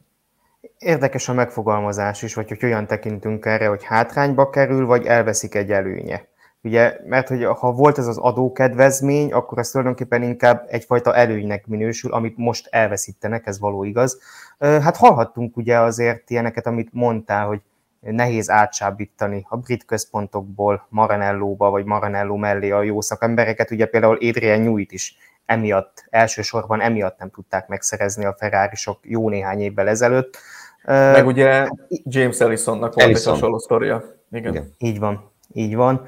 [0.79, 5.73] Érdekes a megfogalmazás is, vagy hogy olyan tekintünk erre, hogy hátrányba kerül, vagy elveszik egy
[5.73, 6.27] előnye.
[6.63, 12.13] Ugye, mert hogy ha volt ez az adókedvezmény, akkor ez tulajdonképpen inkább egyfajta előnynek minősül,
[12.13, 14.21] amit most elveszítenek, ez való igaz.
[14.59, 17.61] Hát hallhattunk ugye azért ilyeneket, amit mondtál, hogy
[18.01, 23.71] nehéz átsábítani a brit központokból Maranellóba, vagy Maranelló mellé a jó szakembereket.
[23.71, 29.61] Ugye például Adrian Newit is emiatt, elsősorban emiatt nem tudták megszerezni a ferrari jó néhány
[29.61, 30.39] évvel ezelőtt.
[30.85, 33.33] Meg ugye James Ellisonnak volt Ellison.
[33.33, 34.05] egy hasonló sztoria.
[34.31, 34.53] Igen.
[34.53, 34.75] Igen.
[34.79, 36.07] Így van, így van.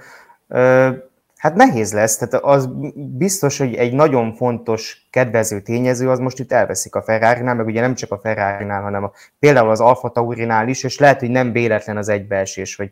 [1.39, 6.53] Hát nehéz lesz, tehát az biztos, hogy egy nagyon fontos kedvező tényező az most itt
[6.53, 10.69] elveszik a ferrari meg ugye nem csak a ferrari hanem a, például az Alfa Taurinál
[10.69, 12.91] is, és lehet, hogy nem véletlen az egybeesés, hogy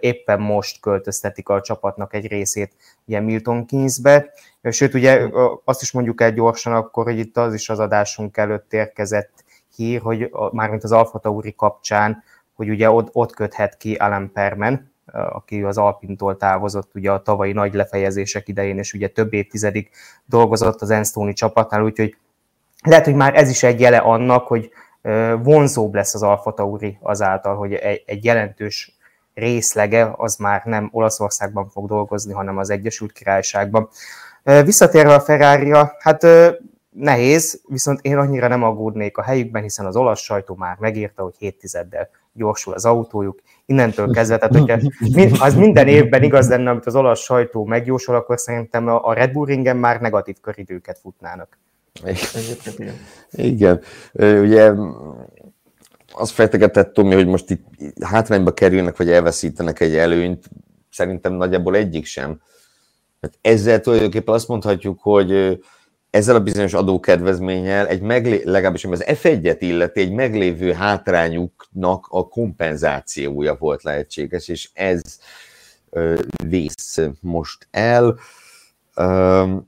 [0.00, 2.72] éppen most költöztetik a csapatnak egy részét
[3.04, 4.30] ilyen Milton Keynesbe.
[4.70, 5.28] Sőt, ugye
[5.64, 9.44] azt is mondjuk el gyorsan akkor, hogy itt az is az adásunk előtt érkezett
[9.76, 12.22] hír, hogy mármint az Alfa Tauri kapcsán,
[12.54, 17.52] hogy ugye ott, ott köthet ki Alan Perman, aki az Alpintól távozott ugye a tavalyi
[17.52, 19.90] nagy lefejezések idején, és ugye több évtizedig
[20.24, 22.16] dolgozott az Enstone csapatnál, úgyhogy
[22.84, 24.70] lehet, hogy már ez is egy jele annak, hogy
[25.42, 27.74] vonzóbb lesz az Alfa Tauri azáltal, hogy
[28.06, 28.96] egy jelentős
[29.34, 33.88] részlege az már nem Olaszországban fog dolgozni, hanem az Egyesült Királyságban.
[34.42, 36.26] Visszatérve a ferrari hát
[36.90, 41.34] nehéz, viszont én annyira nem aggódnék a helyükben, hiszen az olasz sajtó már megírta, hogy
[41.38, 43.40] 7 tizeddel gyorsul az autójuk.
[43.66, 44.78] Innentől kezdve, tehát hogyha
[45.44, 49.46] az minden évben igaz lenne, amit az olasz sajtó megjósol, akkor szerintem a Red Bull
[49.46, 51.58] ringen már negatív köridőket futnának.
[52.04, 52.94] Igen.
[53.30, 53.80] igen.
[54.12, 54.72] Ugye
[56.12, 57.64] az fejtegetett Tomi, hogy most itt
[58.00, 60.48] hátrányba kerülnek, vagy elveszítenek egy előnyt,
[60.90, 62.40] szerintem nagyjából egyik sem.
[63.20, 65.58] Hát ezzel tulajdonképpen azt mondhatjuk, hogy
[66.12, 73.56] ezzel a bizonyos adókedvezménnyel egy meglé- legalábbis az F1-et illeti egy meglévő hátrányuknak a kompenzációja
[73.56, 75.00] volt lehetséges, és ez
[76.48, 78.18] vész most el.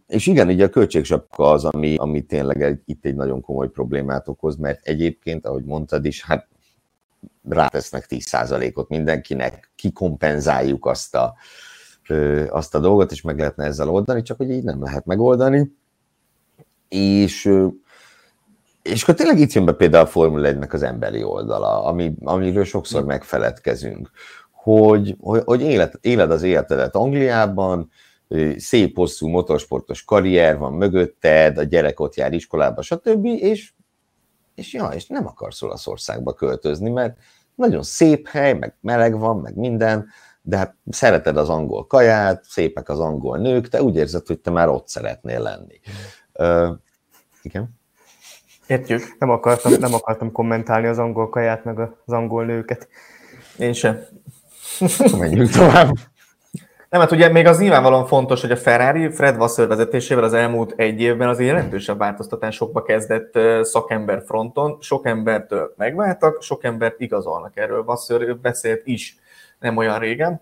[0.09, 4.29] És igen, ugye a költségsapka az, ami, ami tényleg egy, itt egy nagyon komoly problémát
[4.29, 6.49] okoz, mert egyébként, ahogy mondtad is, hát
[7.49, 11.35] rátesznek 10%-ot mindenkinek, kikompenzáljuk azt a,
[12.49, 15.83] azt a dolgot, és meg lehetne ezzel oldani, csak hogy így nem lehet megoldani.
[16.95, 17.51] És,
[18.83, 22.65] és akkor tényleg itt jön be például a Formula 1 az emberi oldala, ami, amiről
[22.65, 24.11] sokszor megfeledkezünk,
[24.51, 27.91] hogy, hogy, hogy élet, éled az életedet Angliában,
[28.57, 33.73] szép hosszú motorsportos karrier van mögötted, a gyerek ott jár iskolába, stb., és,
[34.55, 37.17] és, ja, és nem akarsz Olaszországba költözni, mert
[37.55, 40.07] nagyon szép hely, meg meleg van, meg minden,
[40.43, 44.51] de hát szereted az angol kaját, szépek az angol nők, te úgy érzed, hogy te
[44.51, 45.81] már ott szeretnél lenni.
[47.45, 47.69] Igen?
[48.67, 49.17] Értjük.
[49.19, 52.89] Nem akartam, nem akartam kommentálni az angol kaját, meg az angol nőket.
[53.59, 54.01] Én sem.
[55.19, 55.91] Menjünk tovább.
[56.91, 60.73] Nem, hát ugye még az nyilvánvalóan fontos, hogy a Ferrari Fred Vasseur vezetésével az elmúlt
[60.77, 64.77] egy évben azért jelentősebb változtatásokba kezdett szakember fronton.
[64.81, 67.85] Sok embertől megváltak, sok embert igazolnak erről.
[67.85, 69.17] Vasseur beszélt is
[69.59, 70.41] nem olyan régen.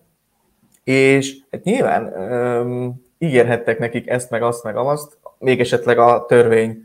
[0.85, 6.83] És hát nyilván um, ígérhettek nekik ezt, meg azt, meg azt, még esetleg a törvény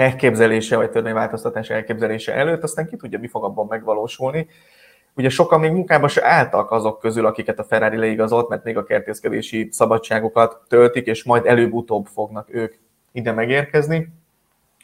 [0.00, 4.46] elképzelése, vagy törvényváltoztatás elképzelése előtt, aztán ki tudja, mi fog abban megvalósulni.
[5.14, 8.84] Ugye sokan még munkába se álltak azok közül, akiket a Ferrari leigazolt, mert még a
[8.84, 12.74] kertészkedési szabadságokat töltik, és majd előbb-utóbb fognak ők
[13.12, 14.12] ide megérkezni.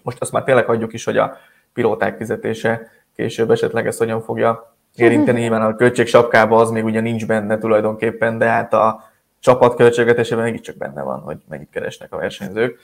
[0.02, 1.36] Most azt már tényleg hagyjuk is, hogy a
[1.72, 7.26] pilóták fizetése később esetleg ezt hogyan fogja érinteni, nyilván a költségsapkában az még ugye nincs
[7.26, 9.02] benne tulajdonképpen, de hát a
[9.40, 12.78] csapat költségvetésében mégiscsak benne van, hogy mennyit keresnek a versenyzők.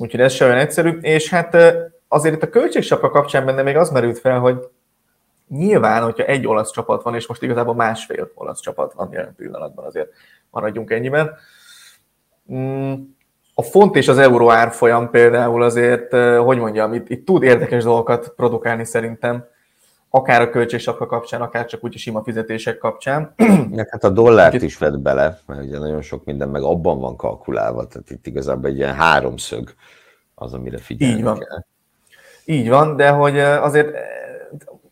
[0.00, 1.56] Úgyhogy ez sem olyan egyszerű, és hát
[2.08, 4.68] azért itt a költségsapka kapcsán benne még az merült fel, hogy
[5.48, 9.84] nyilván, hogyha egy olasz csapat van, és most igazából másfél olasz csapat van jelen pillanatban,
[9.84, 10.08] azért
[10.50, 11.34] maradjunk ennyiben.
[12.52, 12.92] Mm,
[13.54, 18.32] a font és az euró árfolyam például azért, hogy mondjam, itt, itt tud érdekes dolgokat
[18.36, 19.44] produkálni szerintem,
[20.14, 23.34] akár a költségsapka kapcsán, akár csak úgy a sima fizetések kapcsán.
[23.72, 27.16] Ja, hát a dollárt is vett bele, mert ugye nagyon sok minden meg abban van
[27.16, 29.74] kalkulálva, tehát itt igazából egy ilyen háromszög
[30.34, 31.38] az, amire figyelni Így van.
[31.38, 31.64] kell.
[32.44, 33.96] Így van, de hogy azért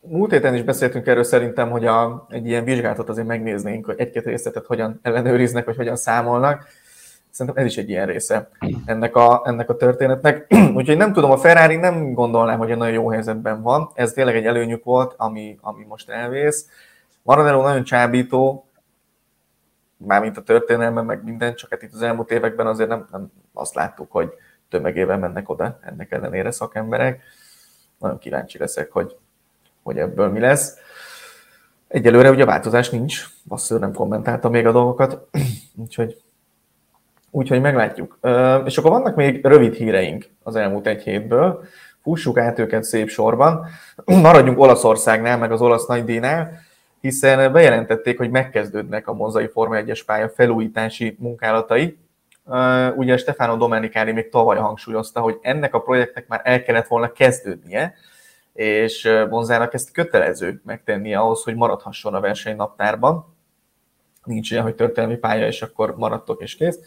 [0.00, 4.24] múlt héten is beszéltünk erről szerintem, hogy a, egy ilyen vizsgálatot azért megnéznénk, hogy egy-két
[4.24, 6.66] részletet hogyan ellenőriznek, vagy hogyan számolnak.
[7.30, 8.48] Szerintem ez is egy ilyen része
[8.84, 10.46] ennek a, ennek a történetnek.
[10.76, 13.90] Úgyhogy nem tudom, a Ferrari nem gondolnám, hogy egy nagyon jó helyzetben van.
[13.94, 16.68] Ez tényleg egy előnyük volt, ami, ami most elvész.
[17.22, 18.66] Maranello nagyon csábító,
[19.96, 23.74] mármint a történelme, meg minden, csak hát itt az elmúlt években azért nem, nem azt
[23.74, 24.32] láttuk, hogy
[24.68, 27.22] tömegével mennek oda ennek ellenére szakemberek.
[27.98, 29.16] Nagyon kíváncsi leszek, hogy
[29.82, 30.76] hogy ebből mi lesz.
[31.88, 35.28] Egyelőre ugye változás nincs, basször nem kommentálta még a dolgokat,
[35.82, 36.22] úgyhogy,
[37.30, 38.18] úgyhogy meglátjuk.
[38.64, 41.64] És akkor vannak még rövid híreink az elmúlt egy hétből,
[42.02, 43.66] fussuk át őket szép sorban.
[44.04, 46.60] Maradjunk Olaszországnál, meg az olasz nagydíjnál,
[47.00, 51.98] hiszen bejelentették, hogy megkezdődnek a Monzai Forma 1-es pálya felújítási munkálatai.
[52.96, 57.94] Ugye Stefano Domenicali még tavaly hangsúlyozta, hogy ennek a projektnek már el kellett volna kezdődnie,
[58.52, 63.36] és Bonzának ezt kötelező megtenni ahhoz, hogy maradhasson a versenynaptárban.
[64.24, 66.78] Nincs ilyen, hogy történelmi pálya, és akkor maradtok és kész.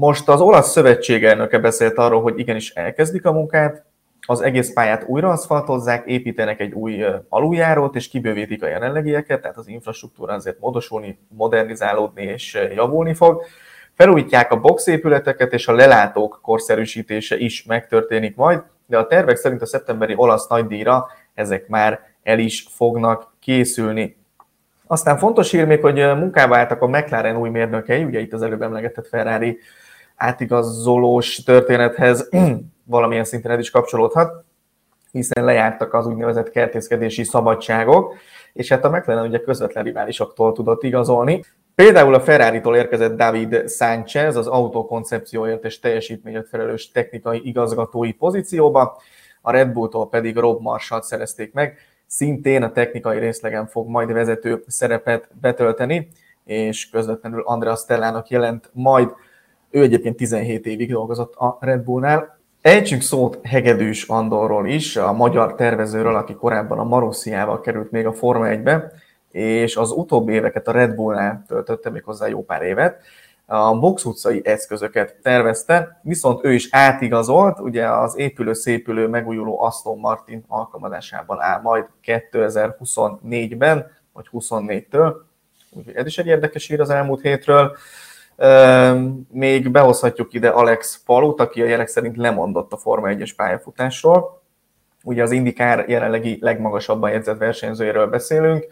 [0.00, 3.84] Most az olasz szövetség elnöke beszélt arról, hogy igenis elkezdik a munkát,
[4.26, 9.68] az egész pályát újra aszfaltozzák, építenek egy új aluljárót, és kibővítik a jelenlegieket, tehát az
[9.68, 13.42] infrastruktúra azért módosulni, modernizálódni és javulni fog.
[13.94, 19.66] Felújítják a boxépületeket, és a lelátók korszerűsítése is megtörténik majd, de a tervek szerint a
[19.66, 24.16] szeptemberi olasz nagydíjra ezek már el is fognak készülni.
[24.86, 28.62] Aztán fontos hír még, hogy munkába álltak a McLaren új mérnökei, ugye itt az előbb
[28.62, 29.58] emlegetett Ferrari
[30.18, 32.28] átigazolós történethez
[32.84, 34.44] valamilyen szinten ez is kapcsolódhat,
[35.12, 38.14] hiszen lejártak az úgynevezett kertészkedési szabadságok,
[38.52, 41.44] és hát a McLaren ugye közvetlen riválisoktól tudott igazolni.
[41.74, 49.00] Például a Ferrari-tól érkezett David Sánchez az autókoncepcióért és teljesítményért felelős technikai igazgatói pozícióba,
[49.40, 54.64] a Red Bulltól pedig Rob Marshall szerezték meg, szintén a technikai részlegen fog majd vezető
[54.66, 56.08] szerepet betölteni,
[56.44, 59.14] és közvetlenül Andrea Stellának jelent majd.
[59.70, 62.38] Ő egyébként 17 évig dolgozott a Red Bullnál.
[62.60, 68.12] Ejtsünk szót Hegedűs Andorról is, a magyar tervezőről, aki korábban a Marossiával került még a
[68.12, 68.92] Forma 1-be,
[69.30, 73.00] és az utóbbi éveket a Red Bullnál töltötte még hozzá jó pár évet,
[73.50, 79.98] a box utcai eszközöket tervezte, viszont ő is átigazolt, ugye az épülő, szépülő, megújuló Aston
[79.98, 85.14] Martin alkalmazásában áll majd 2024-ben, vagy 24-től,
[85.70, 87.76] úgyhogy ez is egy érdekes ír az elmúlt hétről.
[89.30, 94.42] Még behozhatjuk ide Alex Palut, aki a jelek szerint lemondott a Forma 1-es pályafutásról.
[95.04, 98.66] Ugye az Indikár jelenlegi legmagasabban jegyzett versenyzőjéről beszélünk,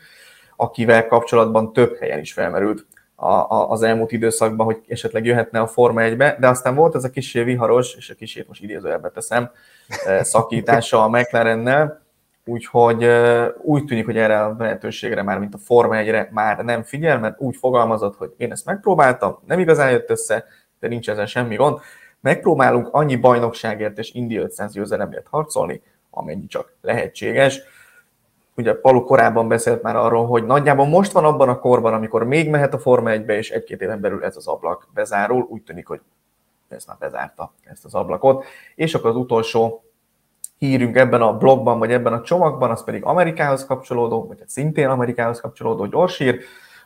[0.57, 5.67] akivel kapcsolatban több helyen is felmerült a, a, az elmúlt időszakban, hogy esetleg jöhetne a
[5.67, 9.51] Forma 1-be, de aztán volt ez a kicsi viharos, és a kicsit most idézőjelbe teszem,
[10.21, 12.06] szakítása a McLarennel,
[12.47, 13.09] úgyhogy
[13.63, 17.41] úgy tűnik, hogy erre a lehetőségre már, mint a Forma 1-re már nem figyel, mert
[17.41, 20.45] úgy fogalmazott, hogy én ezt megpróbáltam, nem igazán jött össze,
[20.81, 21.79] de nincs ezen semmi gond.
[22.21, 27.61] Megpróbálunk annyi bajnokságért és Indy 500 győzelemért harcolni, amennyi csak lehetséges.
[28.57, 32.51] Ugye Palu korábban beszélt már arról, hogy nagyjából most van abban a korban, amikor még
[32.51, 35.47] mehet a Forma 1-be, és egy-két éven belül ez az ablak bezárul.
[35.51, 36.01] Úgy tűnik, hogy
[36.69, 38.45] ez már bezárta ezt az ablakot.
[38.75, 39.85] És akkor az utolsó
[40.59, 44.89] hírünk ebben a blogban, vagy ebben a csomagban, az pedig Amerikához kapcsolódó, vagy hát szintén
[44.89, 46.41] Amerikához kapcsolódó gyors hír,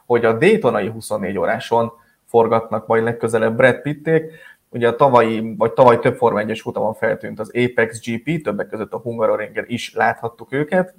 [0.06, 1.92] hogy a Daytonai 24 óráson
[2.24, 4.33] forgatnak majd legközelebb Brad Pitték.
[4.68, 8.92] Ugye a tavalyi, vagy tavaly több Forma 1-es futamon feltűnt az Apex GP, többek között
[8.92, 10.94] a Hungaroringen is láthattuk őket,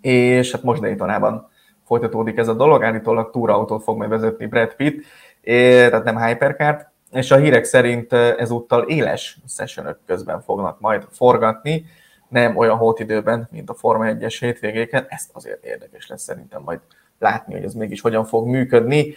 [0.00, 1.48] és hát most Daytonában
[1.84, 5.04] folytatódik ez a dolog, állítólag túrautót fog majd vezetni Brad Pitt,
[5.42, 11.84] tehát nem hypercard, és a hírek szerint ezúttal éles sessionök közben fognak majd forgatni,
[12.28, 16.80] nem olyan hót időben, mint a Forma 1-es hétvégéken, ezt azért érdekes lesz szerintem majd
[17.18, 19.14] látni, hogy ez mégis hogyan fog működni.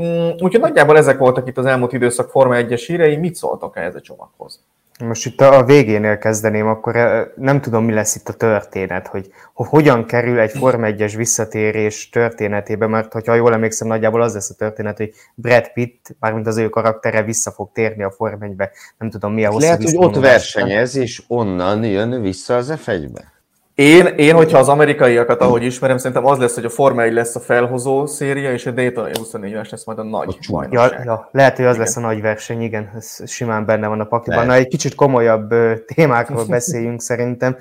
[0.00, 3.94] Mm, úgyhogy nagyjából ezek voltak itt az elmúlt időszak Forma 1-es hírei, mit szóltak ehhez
[3.94, 4.64] a csomaghoz?
[4.98, 9.30] Most itt a végénél kezdeném, akkor eh, nem tudom, mi lesz itt a történet, hogy
[9.52, 14.54] hogyan kerül egy Form 1-es visszatérés történetébe, mert hogyha jól emlékszem, nagyjából az lesz a
[14.54, 18.70] történet, hogy Brad Pitt, mármint az ő karaktere vissza fog térni a Form 1-be.
[18.98, 23.31] Nem tudom, mi a hosszú Lehet, hogy ott versenyez, és onnan jön vissza az F1-be.
[23.74, 27.36] Én, én, hogyha az amerikaiakat, ahogy ismerem, szerintem az lesz, hogy a Forma 1 lesz
[27.36, 31.28] a felhozó széria, és a Daytona 24 es lesz majd a nagy a ja, ja,
[31.32, 31.86] lehet, hogy az igen.
[31.86, 34.46] lesz a nagy verseny, igen, ez simán benne van a pakliban.
[34.46, 35.54] Na, egy kicsit komolyabb
[35.86, 37.56] témákról beszéljünk szerintem.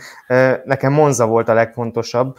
[0.66, 2.38] Nekem Monza volt a legfontosabb,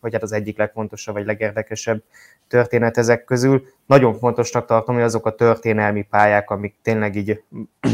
[0.00, 2.02] vagy hát az egyik legfontosabb, vagy legérdekesebb
[2.48, 3.62] történet ezek közül.
[3.86, 7.42] Nagyon fontosnak tartom, hogy azok a történelmi pályák, amik tényleg így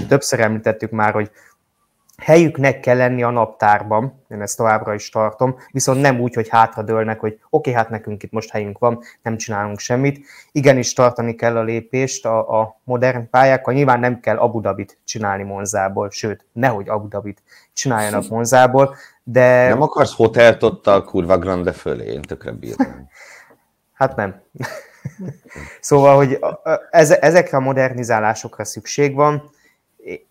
[0.08, 1.30] többször említettük már, hogy
[2.16, 7.20] helyüknek kell lenni a naptárban, én ezt továbbra is tartom, viszont nem úgy, hogy hátradőlnek,
[7.20, 10.26] hogy oké, okay, hát nekünk itt most helyünk van, nem csinálunk semmit.
[10.52, 15.42] Igenis tartani kell a lépést a, a modern pályákkal, nyilván nem kell Abu Dhabit csinálni
[15.42, 19.68] Monzából, sőt, nehogy Abu Dhabit csináljanak Monzából, de...
[19.68, 23.08] Nem akarsz hotelt ott a kurva grande fölé, én tökre bírom.
[23.92, 24.42] hát nem.
[25.80, 26.38] szóval, hogy
[27.20, 29.50] ezekre a modernizálásokra szükség van,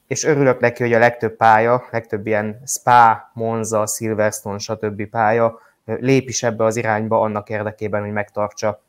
[0.07, 5.05] és örülök neki, hogy a legtöbb pálya, legtöbb ilyen Spa, Monza, Silverstone, stb.
[5.05, 8.81] pálya lép is ebbe az irányba annak érdekében, hogy megtartsa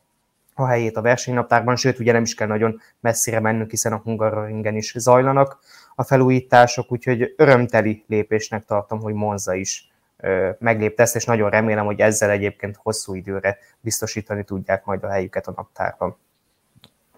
[0.54, 4.76] a helyét a versenynaptárban, sőt, ugye nem is kell nagyon messzire mennünk, hiszen a Hungaroringen
[4.76, 5.58] is zajlanak
[5.94, 9.90] a felújítások, úgyhogy örömteli lépésnek tartom, hogy Monza is
[10.58, 15.46] meglépte ezt, és nagyon remélem, hogy ezzel egyébként hosszú időre biztosítani tudják majd a helyüket
[15.46, 16.16] a naptárban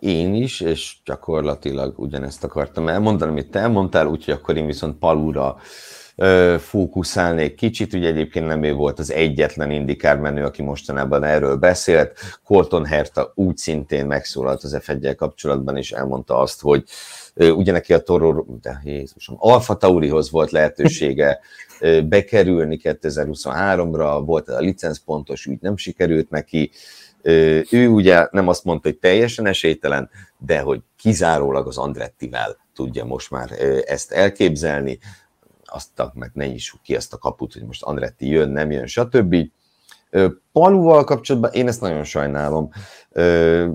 [0.04, 5.56] én is, és gyakorlatilag ugyanezt akartam elmondani, amit te elmondtál, úgyhogy akkor én viszont Palura
[6.16, 11.56] ö, fókuszálnék kicsit, ugye egyébként nem ő volt az egyetlen indikár menő, aki mostanában erről
[11.56, 12.18] beszélt.
[12.44, 16.84] Colton Herta úgy szintén megszólalt az f kapcsolatban, és elmondta azt, hogy
[17.34, 21.40] ugye neki a Toro, de Jézusom, Alfa Taurihoz volt lehetősége
[22.08, 26.70] bekerülni 2023-ra, volt a licenszpontos ügy, nem sikerült neki,
[27.70, 33.30] ő ugye nem azt mondta, hogy teljesen esélytelen, de hogy kizárólag az Andrettivel tudja most
[33.30, 33.50] már
[33.86, 34.98] ezt elképzelni,
[35.64, 39.36] azt meg ne nyissuk ki ezt a kaput, hogy most Andretti jön, nem jön, stb.
[40.52, 42.70] Paluval kapcsolatban én ezt nagyon sajnálom.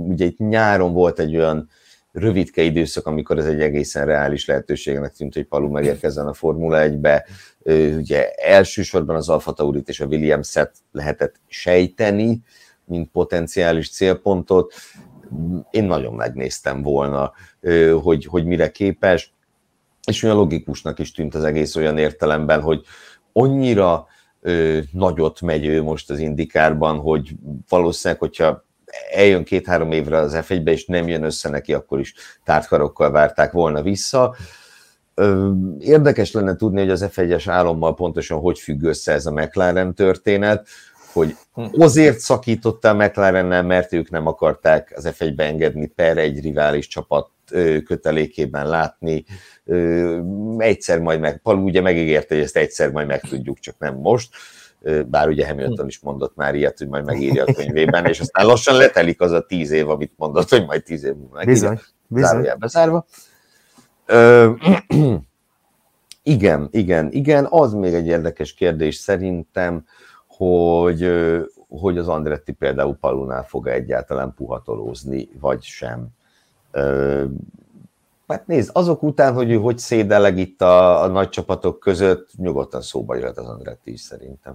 [0.08, 1.70] Ugye itt nyáron volt egy olyan
[2.12, 7.26] rövidke időszak, amikor ez egy egészen reális lehetőségnek tűnt, hogy Palu megérkezzen a Formula 1-be.
[7.98, 12.42] Ugye elsősorban az Alfa Taurit és a Williams-et lehetett sejteni,
[12.90, 14.74] mint potenciális célpontot.
[15.72, 17.32] Én nagyon megnéztem volna,
[18.02, 19.34] hogy, hogy mire képes,
[20.08, 22.82] és olyan logikusnak is tűnt az egész olyan értelemben, hogy
[23.34, 24.08] annyira
[24.42, 27.36] ö, nagyot megy ő most az indikárban, hogy
[27.70, 28.66] valószínűleg, hogyha
[29.12, 32.14] eljön két-három évre az f és nem jön össze neki, akkor is
[32.44, 34.36] tártkarokkal várták volna vissza.
[35.80, 40.68] Érdekes lenne tudni, hogy az F1-es álommal pontosan hogy függ össze ez a McLaren történet
[41.14, 41.82] hogy hm.
[41.82, 47.30] azért szakítottál McLarennel, mert ők nem akarták az f engedni per egy rivális csapat
[47.86, 49.26] kötelékében látni.
[50.58, 54.30] Egyszer majd meg, Palu ugye megígérte, hogy ezt egyszer majd megtudjuk, csak nem most.
[55.08, 58.76] bár ugye Hamilton is mondott már ilyet, hogy majd megírja a könyvében, és aztán lassan
[58.76, 61.70] letelik az a tíz év, amit mondott, hogy majd tíz év múlva megírja.
[62.08, 62.58] Bizony, bizony.
[62.66, 63.06] zárva.
[64.06, 64.52] Ö,
[66.24, 69.86] igen, igen, igen, az még egy érdekes kérdés szerintem,
[70.40, 71.12] hogy,
[71.70, 76.08] hogy az Andretti például Palunál fog egyáltalán puhatolózni, vagy sem.
[78.28, 83.16] Hát nézd, azok után, hogy hogy szédeleg itt a, a nagy csapatok között, nyugodtan szóba
[83.16, 84.54] jöhet az Andretti is szerintem.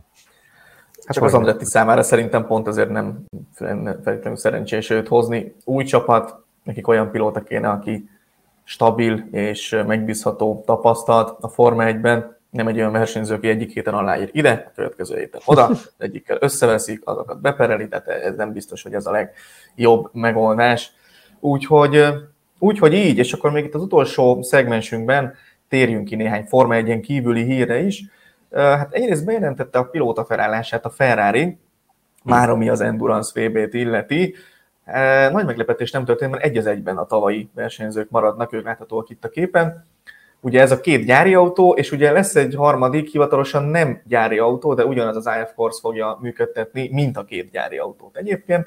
[1.05, 3.25] Hát Csak az Andretti számára szerintem pont azért nem
[3.55, 5.55] feltétlenül szerencsés őt hozni.
[5.65, 8.09] Új csapat, nekik olyan pilóta kéne, aki
[8.63, 14.29] stabil és megbízható tapasztalt a Forma 1-ben, nem egy olyan versenyző, aki egyik héten aláír
[14.33, 19.07] ide, a következő héten oda, egyikkel összeveszik, azokat bepereli, tehát ez nem biztos, hogy ez
[19.07, 20.93] a legjobb megoldás.
[21.41, 22.05] Úgyhogy,
[22.59, 25.35] úgyhogy így, és akkor még itt az utolsó szegmensünkben
[25.69, 28.05] térjünk ki néhány Forma 1 kívüli hírre is.
[28.53, 31.59] Hát egyrészt bejelentette a pilóta felállását a Ferrari,
[32.25, 34.35] már ami az Endurance VB-t illeti.
[35.31, 39.25] Nagy meglepetés nem történt, mert egy az egyben a tavalyi versenyzők maradnak, ők láthatóak itt
[39.25, 39.87] a képen.
[40.45, 44.75] Ugye ez a két gyári autó, és ugye lesz egy harmadik, hivatalosan nem gyári autó,
[44.75, 48.67] de ugyanaz az IF Course fogja működtetni, mint a két gyári autót egyébként.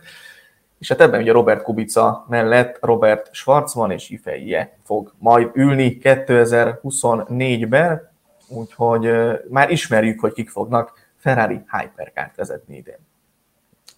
[0.79, 8.09] És hát ebben ugye Robert Kubica mellett Robert Schwarzman és Ifeije fog majd ülni 2024-ben,
[8.49, 9.11] úgyhogy
[9.49, 12.99] már ismerjük, hogy kik fognak Ferrari Hypercar vezetni idén.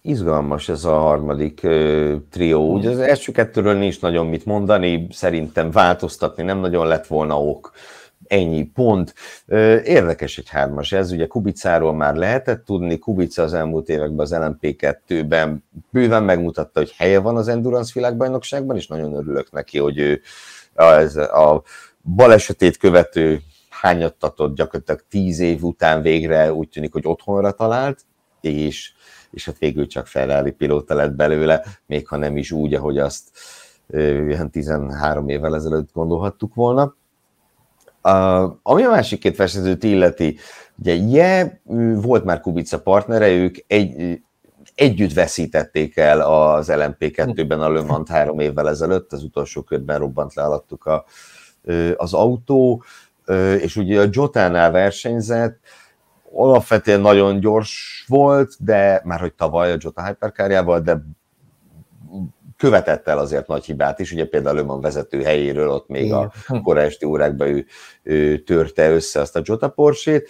[0.02, 2.72] Izgalmas ez a harmadik uh, trió.
[2.72, 7.72] Ugye az első kettőről nincs nagyon mit mondani, szerintem változtatni nem nagyon lett volna ok.
[8.26, 9.14] Ennyi pont.
[9.84, 15.64] Érdekes egy hármas ez, ugye Kubicáról már lehetett tudni, Kubica az elmúlt években az LMP2-ben
[15.90, 20.20] bőven megmutatta, hogy helye van az Endurance világbajnokságban, és nagyon örülök neki, hogy ő
[20.74, 21.62] ez a
[22.02, 23.40] balesetét követő
[23.70, 28.00] hányattatott gyakorlatilag tíz év után végre úgy tűnik, hogy otthonra talált,
[28.40, 28.92] és
[29.30, 33.28] és hát végül csak Ferrari pilóta lett belőle, még ha nem is úgy, ahogy azt
[33.92, 36.94] ilyen 13 évvel ezelőtt gondolhattuk volna.
[38.62, 40.38] Ami a másik két versenyzőt illeti,
[40.78, 41.60] ugye Je
[41.94, 44.20] volt már Kubica partnere, ők egy,
[44.74, 50.34] együtt veszítették el az LMP2-ben a Le Mans három évvel ezelőtt, az utolsó körben robbant
[50.34, 51.04] le alattuk a,
[51.96, 52.82] az autó,
[53.60, 55.58] és ugye a Jotánál versenyzett,
[56.34, 61.02] alapvetően nagyon gyors volt, de már hogy tavaly a Jota Hyperkárjával, de
[62.56, 66.32] követett el azért nagy hibát is, ugye például van vezető helyéről, ott még a
[66.64, 67.66] korai esti órákban ő,
[68.02, 70.28] ő törte össze azt a Jota Porsét.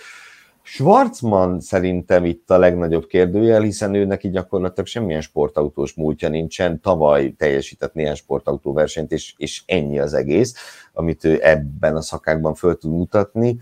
[0.63, 7.35] Schwarzman szerintem itt a legnagyobb kérdőjel, hiszen ő neki gyakorlatilag semmilyen sportautós múltja nincsen, tavaly
[7.39, 10.55] teljesített néhány sportautóversenyt, és, és ennyi az egész,
[10.93, 13.61] amit ő ebben a szakákban föl tud mutatni.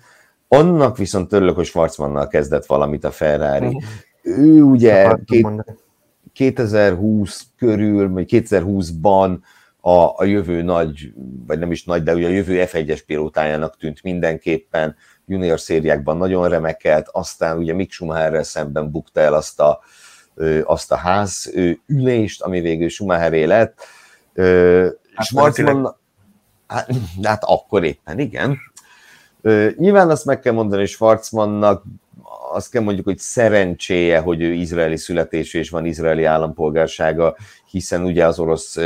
[0.49, 3.67] Annak viszont örülök, hogy Schwarzmannal kezdett valamit a Ferrari.
[3.67, 3.83] Uh-huh.
[4.23, 5.47] Ő ugye két,
[6.33, 9.39] 2020 körül, vagy 2020-ban
[9.81, 11.13] a, a jövő nagy,
[11.47, 14.97] vagy nem is nagy, de ugye a jövő F1-es pilótájának tűnt mindenképpen,
[15.27, 19.81] junior szériákban nagyon remekelt, aztán ugye Mick Schumacherrel szemben bukta el azt a,
[20.65, 21.53] azt a ház
[21.87, 23.85] ülést, ami végül Schumacheré lett.
[25.15, 25.97] Hát, Schwarzman,
[26.67, 26.91] hát,
[27.23, 28.59] hát akkor éppen, igen.
[29.77, 31.85] Nyilván azt meg kell mondani, Schwarzmannak
[32.53, 37.37] azt kell mondjuk, hogy szerencséje, hogy ő izraeli születésű és van izraeli állampolgársága,
[37.71, 38.79] hiszen ugye az orosz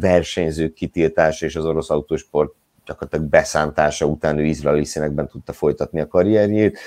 [0.00, 2.52] versenyzők kitiltása és az orosz autósport
[2.84, 6.78] gyakorlatilag beszántása után ő izraeli színekben tudta folytatni a karrierjét,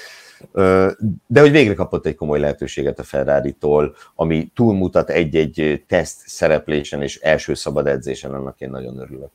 [1.27, 7.19] de hogy végre kapott egy komoly lehetőséget a Ferrari-tól, ami túlmutat egy-egy teszt szereplésen és
[7.19, 9.31] első szabad edzésen, annak én nagyon örülök.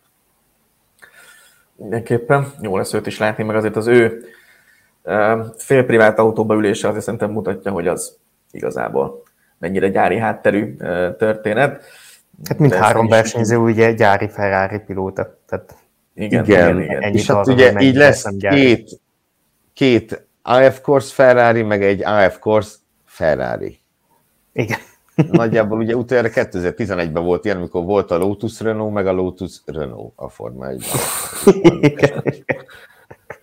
[1.77, 2.53] Mindenképpen.
[2.61, 4.25] Jó lesz őt is látni, meg azért az ő
[5.57, 8.17] félprivát autóba ülése azért szerintem mutatja, hogy az
[8.51, 9.23] igazából
[9.59, 10.77] mennyire gyári hátterű
[11.19, 11.85] történet.
[12.49, 15.39] Hát mind három versenyző ugye gyári Ferrari pilóta.
[15.49, 15.75] Tehát
[16.15, 17.03] igen, igen, igen.
[17.03, 19.01] És hát ugye így lesz két,
[19.73, 22.75] két AF Course Ferrari, meg egy AF Course
[23.05, 23.81] Ferrari.
[24.53, 24.79] Igen.
[25.31, 30.13] Nagyjából ugye utoljára 2011-ben volt ilyen, amikor volt a Lotus Renault, meg a Lotus Renault
[30.17, 30.85] a Forma 1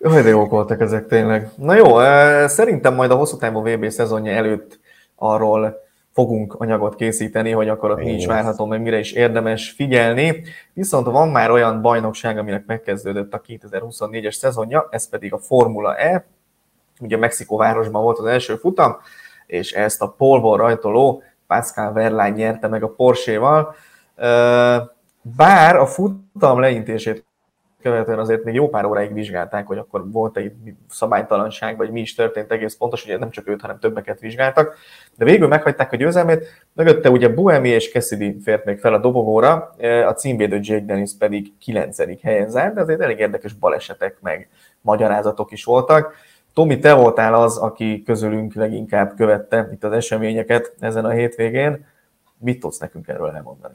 [0.00, 1.50] Jaj, de jók voltak ezek tényleg.
[1.56, 1.98] Na jó,
[2.46, 4.78] szerintem majd a hosszú távú VB szezonja előtt
[5.16, 10.42] arról fogunk anyagot készíteni, hogy akkor ott is várható, meg mire is érdemes figyelni.
[10.72, 16.26] Viszont van már olyan bajnokság, aminek megkezdődött a 2024-es szezonja, ez pedig a Formula E.
[17.00, 18.96] Ugye Mexikó városban volt az első futam,
[19.46, 23.74] és ezt a polvon rajtoló Pascal Verlaine nyerte meg a Porsche-val.
[25.22, 27.26] Bár a futam leintését
[27.82, 30.52] követően azért még jó pár óráig vizsgálták, hogy akkor volt egy
[30.88, 34.76] szabálytalanság, vagy mi is történt egész pontos, ugye nem csak őt, hanem többeket vizsgáltak,
[35.16, 39.74] de végül meghagyták a győzelmét, mögötte ugye Buemi és Cassidy fért még fel a dobogóra,
[40.06, 42.22] a címvédő Jake Dennis pedig 9.
[42.22, 44.48] helyen zárt, de azért elég érdekes balesetek meg
[44.80, 46.14] magyarázatok is voltak.
[46.54, 51.86] Tomi, te voltál az, aki közülünk leginkább követte itt az eseményeket ezen a hétvégén.
[52.38, 53.74] Mit tudsz nekünk erről elmondani?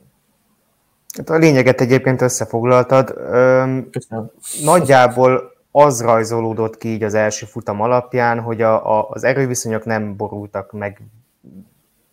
[1.17, 3.13] Hát a lényeget egyébként összefoglaltad.
[3.91, 4.31] Köszönöm.
[4.63, 10.15] Nagyjából az rajzolódott ki így az első futam alapján, hogy a, a, az erőviszonyok nem
[10.15, 11.01] borultak meg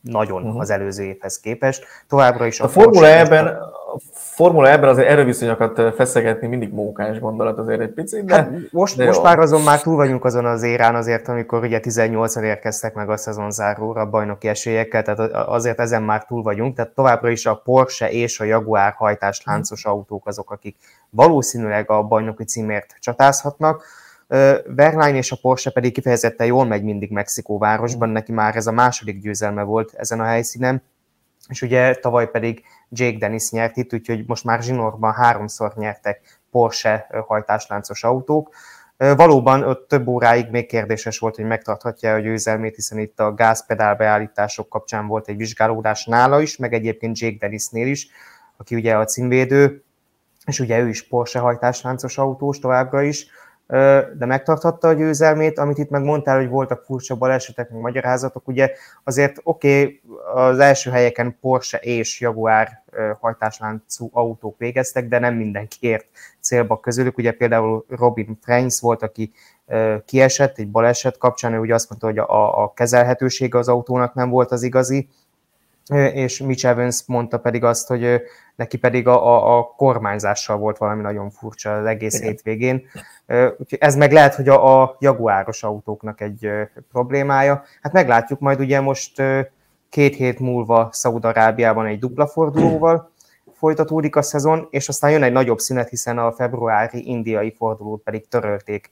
[0.01, 0.61] nagyon uh-huh.
[0.61, 1.85] az előző évhez képest.
[2.09, 3.76] Továbbra is a, a Formula ebben, a
[4.13, 8.35] Formula ebben azért erőviszonyokat feszegetni mindig mókás gondolat azért egy picit, de...
[8.35, 11.81] Hát most, de most már azon már túl vagyunk azon az érán azért, amikor ugye
[11.83, 16.95] 18-an érkeztek meg a szezonzáróra a bajnoki esélyekkel, tehát azért ezen már túl vagyunk, tehát
[16.95, 20.77] továbbra is a Porsche és a Jaguar hajtás láncos autók azok, akik
[21.11, 23.85] valószínűleg a bajnoki címért csatázhatnak.
[24.67, 29.21] Verline és a Porsche pedig kifejezetten jól megy mindig Mexikóvárosban, neki már ez a második
[29.21, 30.83] győzelme volt ezen a helyszínen,
[31.49, 32.63] és ugye tavaly pedig
[32.99, 38.55] Jake Dennis nyert itt, úgyhogy most már zsinórban háromszor nyertek Porsche hajtásláncos autók.
[38.97, 43.95] Valóban ott több óráig még kérdéses volt, hogy megtarthatja a győzelmét, hiszen itt a gázpedál
[43.95, 48.09] beállítások kapcsán volt egy vizsgálódás nála is, meg egyébként Jake Dennisnél is,
[48.57, 49.85] aki ugye a címvédő,
[50.47, 53.27] és ugye ő is Porsche hajtásláncos autós továbbra is
[54.19, 58.71] de megtarthatta a győzelmét, amit itt megmondtál, hogy voltak furcsa balesetek, meg magyarázatok, ugye
[59.05, 60.03] azért oké, okay,
[60.35, 62.69] az első helyeken Porsche és Jaguar
[63.21, 66.07] hajtásláncú autók végeztek, de nem mindenki ért
[66.41, 69.33] célba közülük, ugye például Robin Freins volt, aki
[70.05, 74.31] kiesett egy baleset kapcsán, ő ugye azt mondta, hogy a, a kezelhetősége az autónak nem
[74.31, 75.09] volt az igazi,
[75.95, 78.23] és Mitch Evans mondta pedig azt, hogy
[78.57, 82.29] neki pedig a, a, a kormányzással volt valami nagyon furcsa az egész Igen.
[82.29, 82.87] hétvégén.
[83.59, 86.51] Úgyhogy ez meg lehet, hogy a, a jaguáros autóknak egy
[86.93, 87.63] problémája.
[87.83, 89.23] Hát meglátjuk majd ugye most
[89.89, 93.11] két hét múlva Szaúd-Arábiában egy dupla fordulóval
[93.53, 98.29] folytatódik a szezon, és aztán jön egy nagyobb szünet, hiszen a februári indiai fordulót pedig
[98.29, 98.91] törölték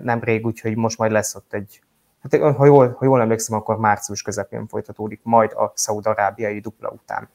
[0.00, 1.82] nemrég, úgyhogy most majd lesz ott egy
[2.22, 7.28] hát, ha, jól, ha jól emlékszem, akkor március közepén folytatódik majd a szaudarábiai dupla után.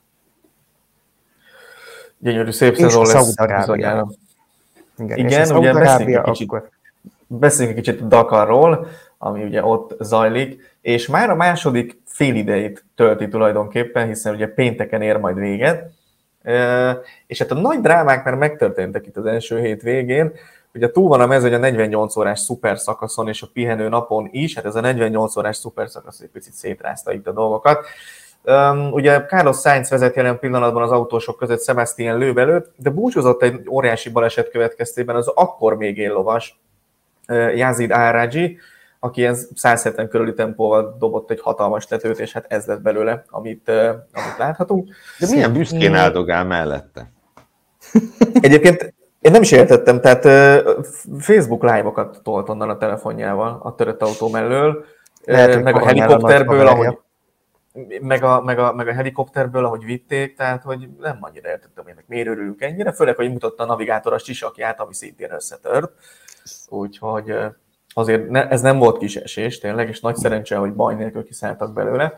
[2.18, 3.36] Gyönyörű, szép szezon lesz.
[4.98, 6.70] Igen, Igen ugye beszéljünk egy, kicsit, akkor...
[7.28, 8.88] beszéljünk egy kicsit Dakarról,
[9.18, 15.02] ami ugye ott zajlik, és már a második fél idejét tölti tulajdonképpen, hiszen ugye pénteken
[15.02, 15.92] ér majd véget,
[17.28, 20.32] és hát a nagy drámák már megtörténtek itt az első hét végén,
[20.78, 24.56] Ugye túl van a mezőny a 48 órás szuper szakaszon és a pihenő napon is,
[24.56, 27.86] hát ez a 48 órás szuper szakasz egy picit szétrázta itt a dolgokat.
[28.50, 33.42] Um, ugye Carlos Sainz vezet jelen pillanatban az autósok között Sebastian Löw előtt, de búcsúzott
[33.42, 36.60] egy óriási baleset következtében az akkor még éllovas
[37.28, 38.58] uh, Yazid Araji,
[39.00, 43.70] aki ilyen 170 körüli tempóval dobott egy hatalmas tetőt, és hát ez lett belőle, amit,
[43.70, 44.90] uh, amit láthatunk.
[45.20, 47.12] De milyen büszkén áldogál mellette?
[48.42, 50.24] Egyébként én nem is értettem, tehát
[51.20, 54.86] Facebook live-okat tolt onnan a telefonjával a törött autó mellől,
[55.24, 56.98] Lehet, meg a helikopterből, ahogy,
[58.02, 61.92] meg a, meg, a, meg a helikopterből, ahogy vitték, tehát hogy nem annyira értettem, hogy
[61.92, 65.92] ennek miért örülünk ennyire, főleg, hogy mutatta a navigátor a sisakját, ami szintén összetört.
[66.70, 67.36] Úgyhogy
[67.94, 71.74] azért ne, ez nem volt kis esés, tényleg, és nagy szerencse, hogy baj nélkül kiszálltak
[71.74, 72.14] belőle.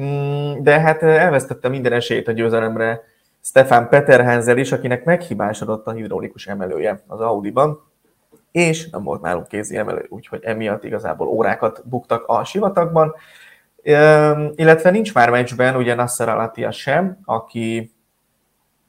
[0.00, 3.02] Mm, de hát elvesztette minden esélyt a győzelemre
[3.42, 7.80] Stefan Peterhansel is, akinek meghibásodott a hidraulikus emelője az Audi-ban,
[8.52, 13.14] és nem volt nálunk kézi emelő, úgyhogy emiatt igazából órákat buktak a sivatagban.
[14.54, 17.92] Illetve nincs már meccsben ugye Nasser Alatia sem, aki,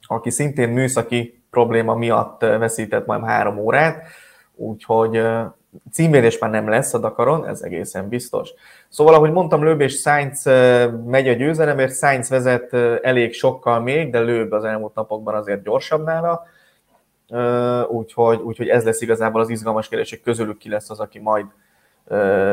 [0.00, 4.02] aki szintén műszaki probléma miatt veszített majd három órát,
[4.54, 5.22] úgyhogy
[5.92, 8.50] címvédés már nem lesz a Dakaron, ez egészen biztos.
[8.88, 10.44] Szóval, ahogy mondtam, Lőb és Sainz
[11.06, 16.04] megy a győzelemért, Sainz vezet elég sokkal még, de Lőb az elmúlt napokban azért gyorsabb
[16.04, 16.46] nála,
[17.88, 21.46] úgyhogy, úgyhogy ez lesz igazából az izgalmas kérdés, hogy közülük ki lesz az, aki majd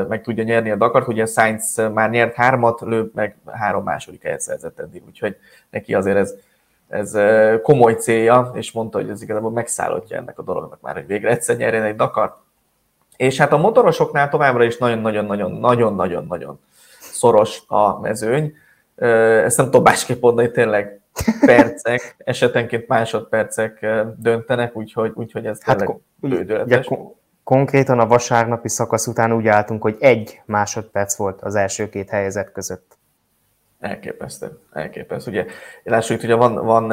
[0.08, 1.08] meg tudja nyerni a Dakart.
[1.08, 5.38] Ugye Sainz már nyert hármat, Lőb meg három második helyet szerzett eddig, úgyhogy
[5.70, 6.34] neki azért ez,
[6.88, 7.18] ez
[7.62, 11.58] komoly célja, és mondta, hogy ez igazából megszállottja ennek a dolognak már, hogy végre egyszer
[11.58, 12.36] nyerjen egy Dakart.
[13.16, 16.60] És hát a motorosoknál továbbra is nagyon-nagyon-nagyon-nagyon-nagyon-nagyon
[17.00, 18.54] szoros a mezőny.
[18.96, 21.02] Ezt nem tudom másképp mondani, tényleg
[21.46, 23.86] percek, esetenként másodpercek
[24.18, 26.86] döntenek, úgyhogy, úgyhogy ez hát tényleg lődületes.
[26.86, 32.10] Kon- konkrétan a vasárnapi szakasz után úgy álltunk, hogy egy másodperc volt az első két
[32.10, 32.98] helyezet között.
[33.80, 35.32] Elképesztő, elképesztő.
[35.32, 35.46] Ugye,
[35.84, 36.84] lássuk ugye van, van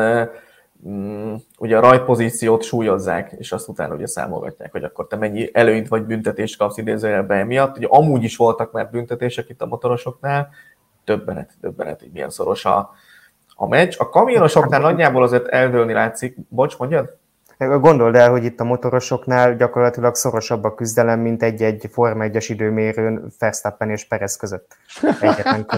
[0.89, 5.89] mm, ugye a rajtpozíciót súlyozzák, és azt utána ugye számolgatják, hogy akkor te mennyi előnyt
[5.89, 7.77] vagy büntetést kapsz idézőjelben emiatt.
[7.77, 10.49] Ugye amúgy is voltak már büntetések itt a motorosoknál,
[11.05, 12.91] többenet, többenet, hogy milyen szoros a,
[13.55, 13.95] a meccs.
[13.99, 16.37] A kamionosoknál nagyjából azért eldőlni látszik.
[16.49, 17.20] Bocs, mondjad?
[17.69, 23.33] Gondold el, hogy itt a motorosoknál gyakorlatilag szorosabb a küzdelem, mint egy-egy Forma 1 időmérőn
[23.39, 24.77] Verstappen és Perez között.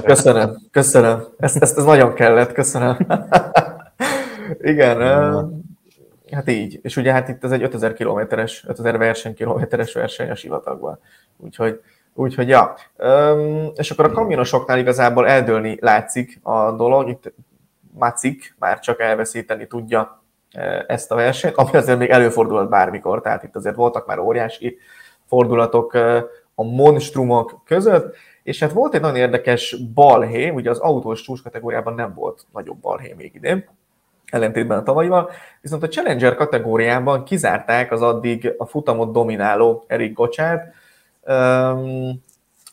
[0.04, 1.24] köszönöm, köszönöm.
[1.38, 2.96] Ezt, ezt, ezt nagyon kellett, köszönöm.
[4.72, 4.98] Igen,
[6.30, 6.78] hát így.
[6.82, 10.98] És ugye hát itt ez egy 5000 kilométeres, 5000 versenykilométeres verseny a sivatagban.
[11.36, 11.80] Úgyhogy,
[12.14, 12.74] úgyhogy ja.
[13.74, 17.08] És akkor a kamionosoknál igazából eldőlni látszik a dolog.
[17.08, 17.32] Itt
[17.94, 20.21] Macik már csak elveszíteni tudja
[20.86, 24.78] ezt a versenyt, ami azért még előfordulhat bármikor, tehát itt azért voltak már óriási
[25.26, 25.94] fordulatok
[26.54, 31.94] a monstrumok között, és hát volt egy nagyon érdekes balhé, ugye az autós csúcs kategóriában
[31.94, 33.68] nem volt nagyobb balhé még idén,
[34.26, 35.30] ellentétben a tavalyival,
[35.60, 40.74] viszont a Challenger kategóriában kizárták az addig a futamot domináló Erik Gocsát,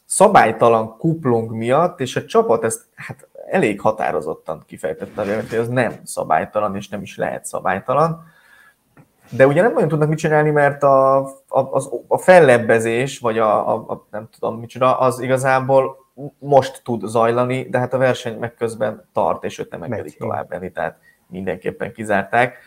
[0.06, 6.76] szabálytalan kuplung miatt, és a csapat ezt hát elég határozottan kifejtette, hogy ez nem szabálytalan,
[6.76, 8.24] és nem is lehet szabálytalan.
[9.30, 13.74] De ugye nem nagyon tudnak mit csinálni, mert a, a, az, a fellebbezés, vagy a,
[13.74, 18.54] a, a nem tudom micsoda, az igazából most tud zajlani, de hát a verseny meg
[18.54, 20.98] közben tart, és őt nem engedik tovább menni, tehát
[21.28, 22.58] mindenképpen kizárták.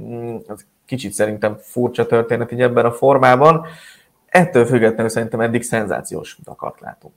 [0.00, 3.66] Mm, az kicsit szerintem furcsa történet így ebben a formában.
[4.26, 7.14] Ettől függetlenül szerintem eddig szenzációs Dakart látunk.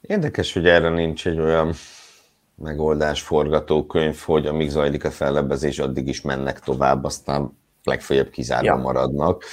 [0.00, 1.72] Érdekes, hogy erre nincs egy olyan
[2.62, 8.76] megoldás, forgatókönyv, hogy amíg zajlik a fellebbezés, addig is mennek tovább, aztán legfeljebb kizárva ja.
[8.76, 9.44] maradnak.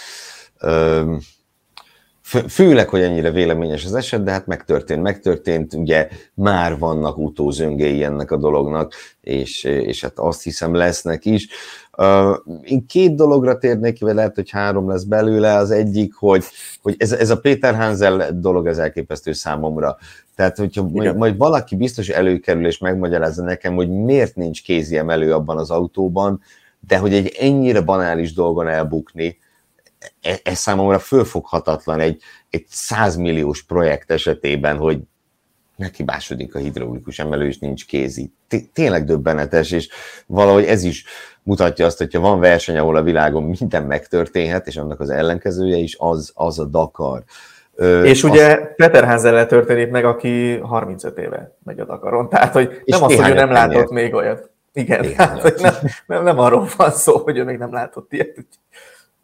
[2.47, 8.31] Főleg, hogy ennyire véleményes az eset, de hát megtörtént, megtörtént, ugye már vannak utózöngéi ennek
[8.31, 11.47] a dolognak, és, és hát azt hiszem lesznek is.
[12.63, 15.55] Én két dologra térnék ki, vagy lehet, hogy három lesz belőle.
[15.55, 16.43] Az egyik, hogy,
[16.81, 19.97] hogy ez, ez a Péter Hansel dolog, ez elképesztő számomra.
[20.35, 25.57] Tehát, hogyha majd, majd valaki biztos előkerül és megmagyarázza nekem, hogy miért nincs kéziemelő abban
[25.57, 26.41] az autóban,
[26.87, 29.37] de hogy egy ennyire banális dolgon elbukni,
[30.21, 34.99] e, ez számomra fölfoghatatlan egy, egy százmilliós projekt esetében, hogy
[35.79, 38.31] meghibásodik a hidraulikus emelő, és nincs kézi.
[38.73, 39.89] Tényleg döbbenetes, és
[40.25, 41.05] valahogy ez is
[41.43, 45.95] mutatja azt, hogyha van verseny, ahol a világon minden megtörténhet, és annak az ellenkezője is,
[45.99, 47.23] az, az a Dakar.
[48.03, 48.75] És ugye azt...
[48.75, 53.29] Peter Hansen történik meg, aki 35 éve megy a Dakaron, tehát hogy nem az, hogy
[53.29, 54.49] ő nem látott még olyat.
[54.73, 55.73] Igen, hát, nem,
[56.05, 58.45] nem, nem arról van szó, hogy ő még nem látott ilyet.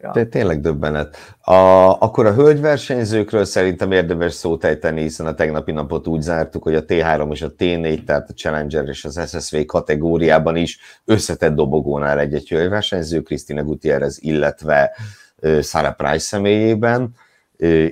[0.00, 0.10] Ja.
[0.12, 1.16] De tényleg döbbenet.
[1.40, 1.52] A,
[2.00, 6.84] akkor a hölgyversenyzőkről szerintem érdemes szót ejteni, hiszen a tegnapi napot úgy zártuk, hogy a
[6.84, 12.48] T3 és a T4, tehát a Challenger és az SSV kategóriában is összetett dobogónál egy-egy
[12.48, 14.96] hölgyversenyző, Krisztina Gutierrez, illetve
[15.62, 17.14] Sarah Price személyében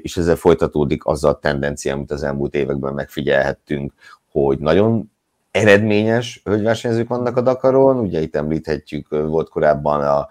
[0.02, 3.92] és ezzel folytatódik az a tendencia, amit az elmúlt években megfigyelhettünk,
[4.30, 5.12] hogy nagyon
[5.50, 10.28] eredményes hölgyversenyzők vannak a Dakaron, ugye itt említhetjük, volt korábban a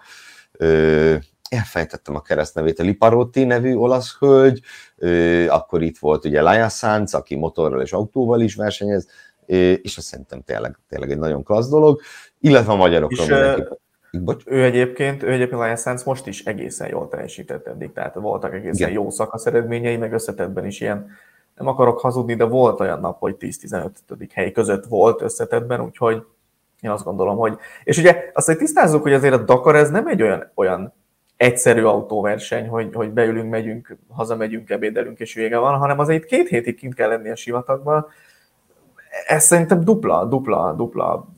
[1.54, 4.60] elfejtettem a keresztnevét, a Liparotti nevű olasz hölgy,
[5.48, 9.08] akkor itt volt ugye Laia Sanz, aki motorral és autóval is versenyez,
[9.82, 12.00] és azt szerintem tényleg, tényleg egy nagyon klassz dolog,
[12.40, 13.62] illetve a magyarokról mindenki.
[14.20, 14.42] Bocs.
[14.46, 18.88] Ő egyébként, ő egyébként Lion Sands most is egészen jól teljesített eddig, tehát voltak egészen
[18.88, 19.02] Igen.
[19.02, 21.06] jó szakasz eredményei, meg összetettben is ilyen,
[21.56, 24.28] nem akarok hazudni, de volt olyan nap, hogy 10-15.
[24.32, 26.22] hely között volt összetettben, úgyhogy
[26.80, 27.58] én azt gondolom, hogy...
[27.84, 30.92] És ugye azt, hogy tisztázzuk, hogy azért a Dakar ez nem egy olyan, olyan
[31.36, 36.76] egyszerű autóverseny, hogy, hogy beülünk, megyünk, hazamegyünk, ebédelünk és vége van, hanem azért két hétig
[36.76, 38.06] kint kell lenni a sivatagban.
[39.26, 41.28] Ez szerintem dupla, dupla, dupla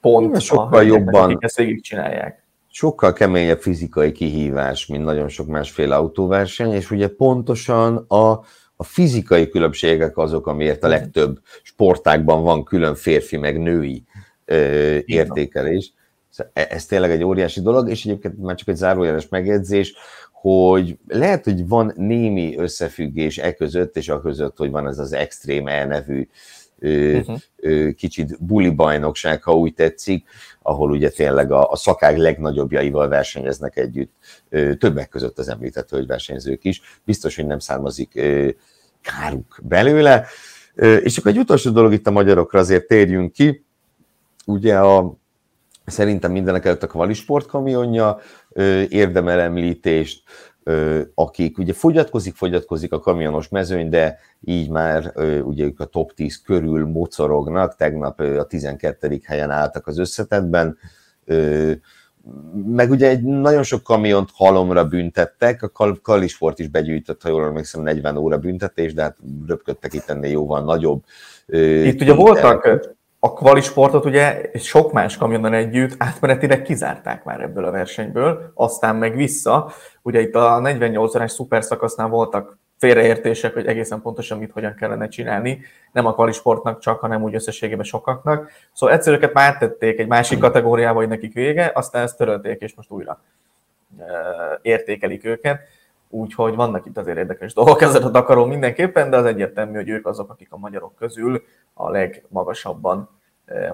[0.00, 2.44] pont, sokkal jobban, akik ezt végigcsinálják.
[2.70, 8.30] Sokkal keményebb fizikai kihívás, mint nagyon sok másféle autóverseny, és ugye pontosan a,
[8.76, 14.04] a fizikai különbségek azok, amiért a legtöbb sportákban van külön férfi meg női
[14.44, 15.92] ö, értékelés.
[16.36, 19.94] Szóval e, ez tényleg egy óriási dolog, és egyébként már csak egy zárójeles megjegyzés,
[20.32, 25.12] hogy lehet, hogy van némi összefüggés e között, és a között, hogy van ez az
[25.12, 26.28] extrém elnevű
[26.80, 27.38] uh-huh.
[27.94, 30.26] kicsit buli bajnokság, ha úgy tetszik,
[30.62, 34.12] ahol ugye tényleg a, a szakák legnagyobbjaival versenyeznek együtt,
[34.78, 36.80] többek között az említett hölgyversenyzők is.
[37.04, 38.20] Biztos, hogy nem származik
[39.00, 40.26] káruk belőle.
[41.02, 43.64] És akkor egy utolsó dolog itt a magyarokra azért térjünk ki.
[44.46, 45.16] Ugye a,
[45.86, 48.18] szerintem mindenek előtt a Kvalisport kamionja
[48.88, 50.22] érdemel említést,
[51.14, 55.12] akik ugye fogyatkozik, fogyatkozik a kamionos mezőny, de így már
[55.42, 59.20] ugye ők a top 10 körül mocorognak, tegnap a 12.
[59.24, 60.78] helyen álltak az összetetben,
[62.66, 67.82] meg ugye egy nagyon sok kamiont halomra büntettek, a Kalisport is begyűjtött, ha jól emlékszem,
[67.82, 69.16] 40 óra büntetés, de hát
[69.46, 71.04] röpködtek itt ennél jóval nagyobb.
[71.84, 77.70] Itt ugye voltak a kvalisportot ugye sok más kamionon együtt átmenetileg kizárták már ebből a
[77.70, 79.72] versenyből, aztán meg vissza.
[80.02, 85.60] Ugye itt a 48 órás szuperszakasznál voltak félreértések, hogy egészen pontosan mit hogyan kellene csinálni,
[85.92, 88.50] nem a kvalisportnak csak, hanem úgy összességében sokaknak.
[88.72, 92.90] Szóval egyszerűeket már áttették egy másik kategóriába, hogy nekik vége, aztán ezt törölték, és most
[92.90, 93.20] újra
[94.62, 95.60] értékelik őket.
[96.16, 100.06] Úgyhogy vannak itt azért érdekes dolgok ezzel a Dakaron mindenképpen, de az egyértelmű, hogy ők
[100.06, 101.42] azok, akik a magyarok közül
[101.74, 103.08] a legmagasabban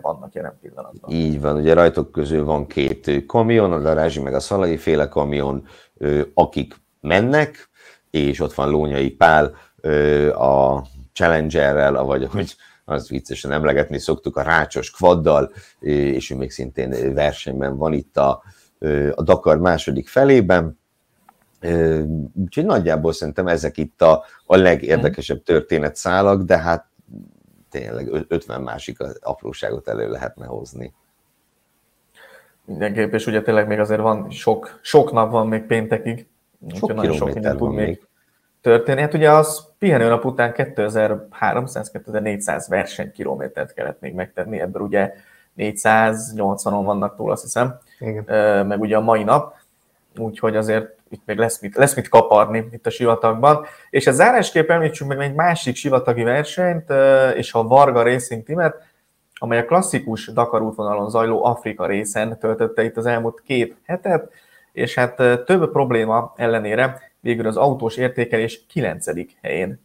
[0.00, 1.10] vannak jelen pillanatban.
[1.10, 5.66] Így van, ugye rajtok közül van két kamion, a Darázsi meg a Szalai féle kamion,
[6.34, 7.68] akik mennek,
[8.10, 9.44] és ott van Lónyai Pál
[10.32, 10.82] a
[11.12, 17.76] Challengerrel, vagy ahogy az viccesen emlegetni szoktuk, a rácsos kvaddal, és ő még szintén versenyben
[17.76, 18.42] van itt a,
[19.14, 20.80] a Dakar második felében.
[22.34, 26.86] Úgyhogy nagyjából szerintem ezek itt a, a legérdekesebb történetszálak, de hát
[27.70, 30.94] tényleg 50 másik apróságot elő lehetne hozni.
[32.64, 36.26] Mindenképp, és ugye tényleg még azért van sok, sok nap van még péntekig,
[36.74, 38.06] sok nagyon sok minden tud még, még
[38.60, 39.00] történni.
[39.00, 45.12] Hát ugye az pihenőnap után 2300-2400 versenykilométert kellett még megtenni, ebből ugye
[45.56, 48.66] 480-on vannak túl, azt hiszem, Igen.
[48.66, 49.54] meg ugye a mai nap,
[50.18, 53.66] úgyhogy azért itt még lesz mit, lesz mit kaparni itt a sivatagban.
[53.90, 56.92] És a zárásképp említsünk meg egy másik sivatagi versenyt,
[57.36, 58.90] és a Varga Racing Teamet,
[59.34, 64.32] amely a klasszikus Dakar útvonalon zajló Afrika részen töltötte itt az elmúlt két hetet,
[64.72, 69.06] és hát több probléma ellenére végül az autós értékelés 9.
[69.42, 69.80] helyén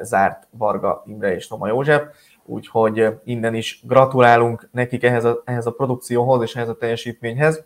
[0.00, 2.02] zárt Varga Imre és Toma József,
[2.44, 7.64] úgyhogy innen is gratulálunk nekik ehhez a, ehhez a produkcióhoz és ehhez a teljesítményhez.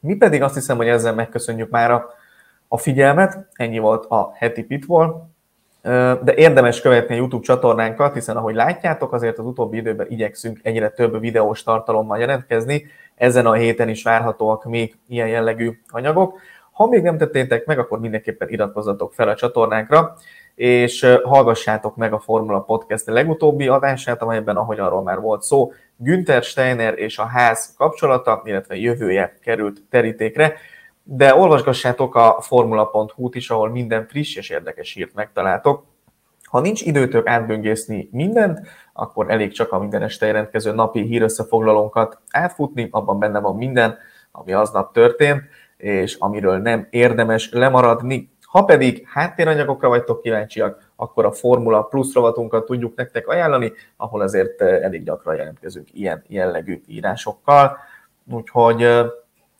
[0.00, 2.10] Mi pedig azt hiszem, hogy ezzel megköszönjük már a,
[2.68, 5.30] a figyelmet, ennyi volt a heti pitból,
[6.22, 10.88] de érdemes követni a YouTube csatornánkat, hiszen ahogy látjátok, azért az utóbbi időben igyekszünk egyre
[10.88, 16.38] több videós tartalommal jelentkezni, ezen a héten is várhatóak még ilyen jellegű anyagok.
[16.72, 20.16] Ha még nem tettétek meg, akkor mindenképpen iratkozzatok fel a csatornánkra,
[20.54, 26.42] és hallgassátok meg a Formula Podcast legutóbbi adását, amelyben, ahogy arról már volt szó, Günther
[26.42, 30.54] Steiner és a ház kapcsolata, illetve jövője került terítékre,
[31.10, 35.84] de olvasgassátok a formula.hu-t is, ahol minden friss és érdekes hírt megtaláltok.
[36.42, 38.60] Ha nincs időtök átböngészni mindent,
[38.92, 43.98] akkor elég csak a minden este jelentkező napi hírösszefoglalónkat átfutni, abban benne van minden,
[44.32, 45.42] ami aznap történt,
[45.76, 48.30] és amiről nem érdemes lemaradni.
[48.42, 54.60] Ha pedig háttéranyagokra vagytok kíváncsiak, akkor a Formula Plus rovatunkat tudjuk nektek ajánlani, ahol azért
[54.60, 57.76] eh, elég gyakran jelentkezünk ilyen jellegű írásokkal.
[58.30, 58.86] Úgyhogy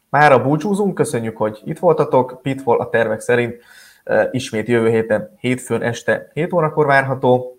[0.08, 2.38] már a búcsúzunk, köszönjük, hogy itt voltatok.
[2.42, 3.62] Pitfall a tervek szerint
[4.04, 7.58] eh, ismét jövő héten, hétfőn este 7 órakor várható.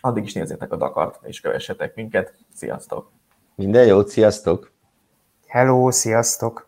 [0.00, 2.34] Addig is nézzétek a Dakart, és kövessetek minket.
[2.54, 3.10] Sziasztok!
[3.54, 4.72] Minden jót, sziasztok!
[5.46, 6.65] Hello, sziasztok!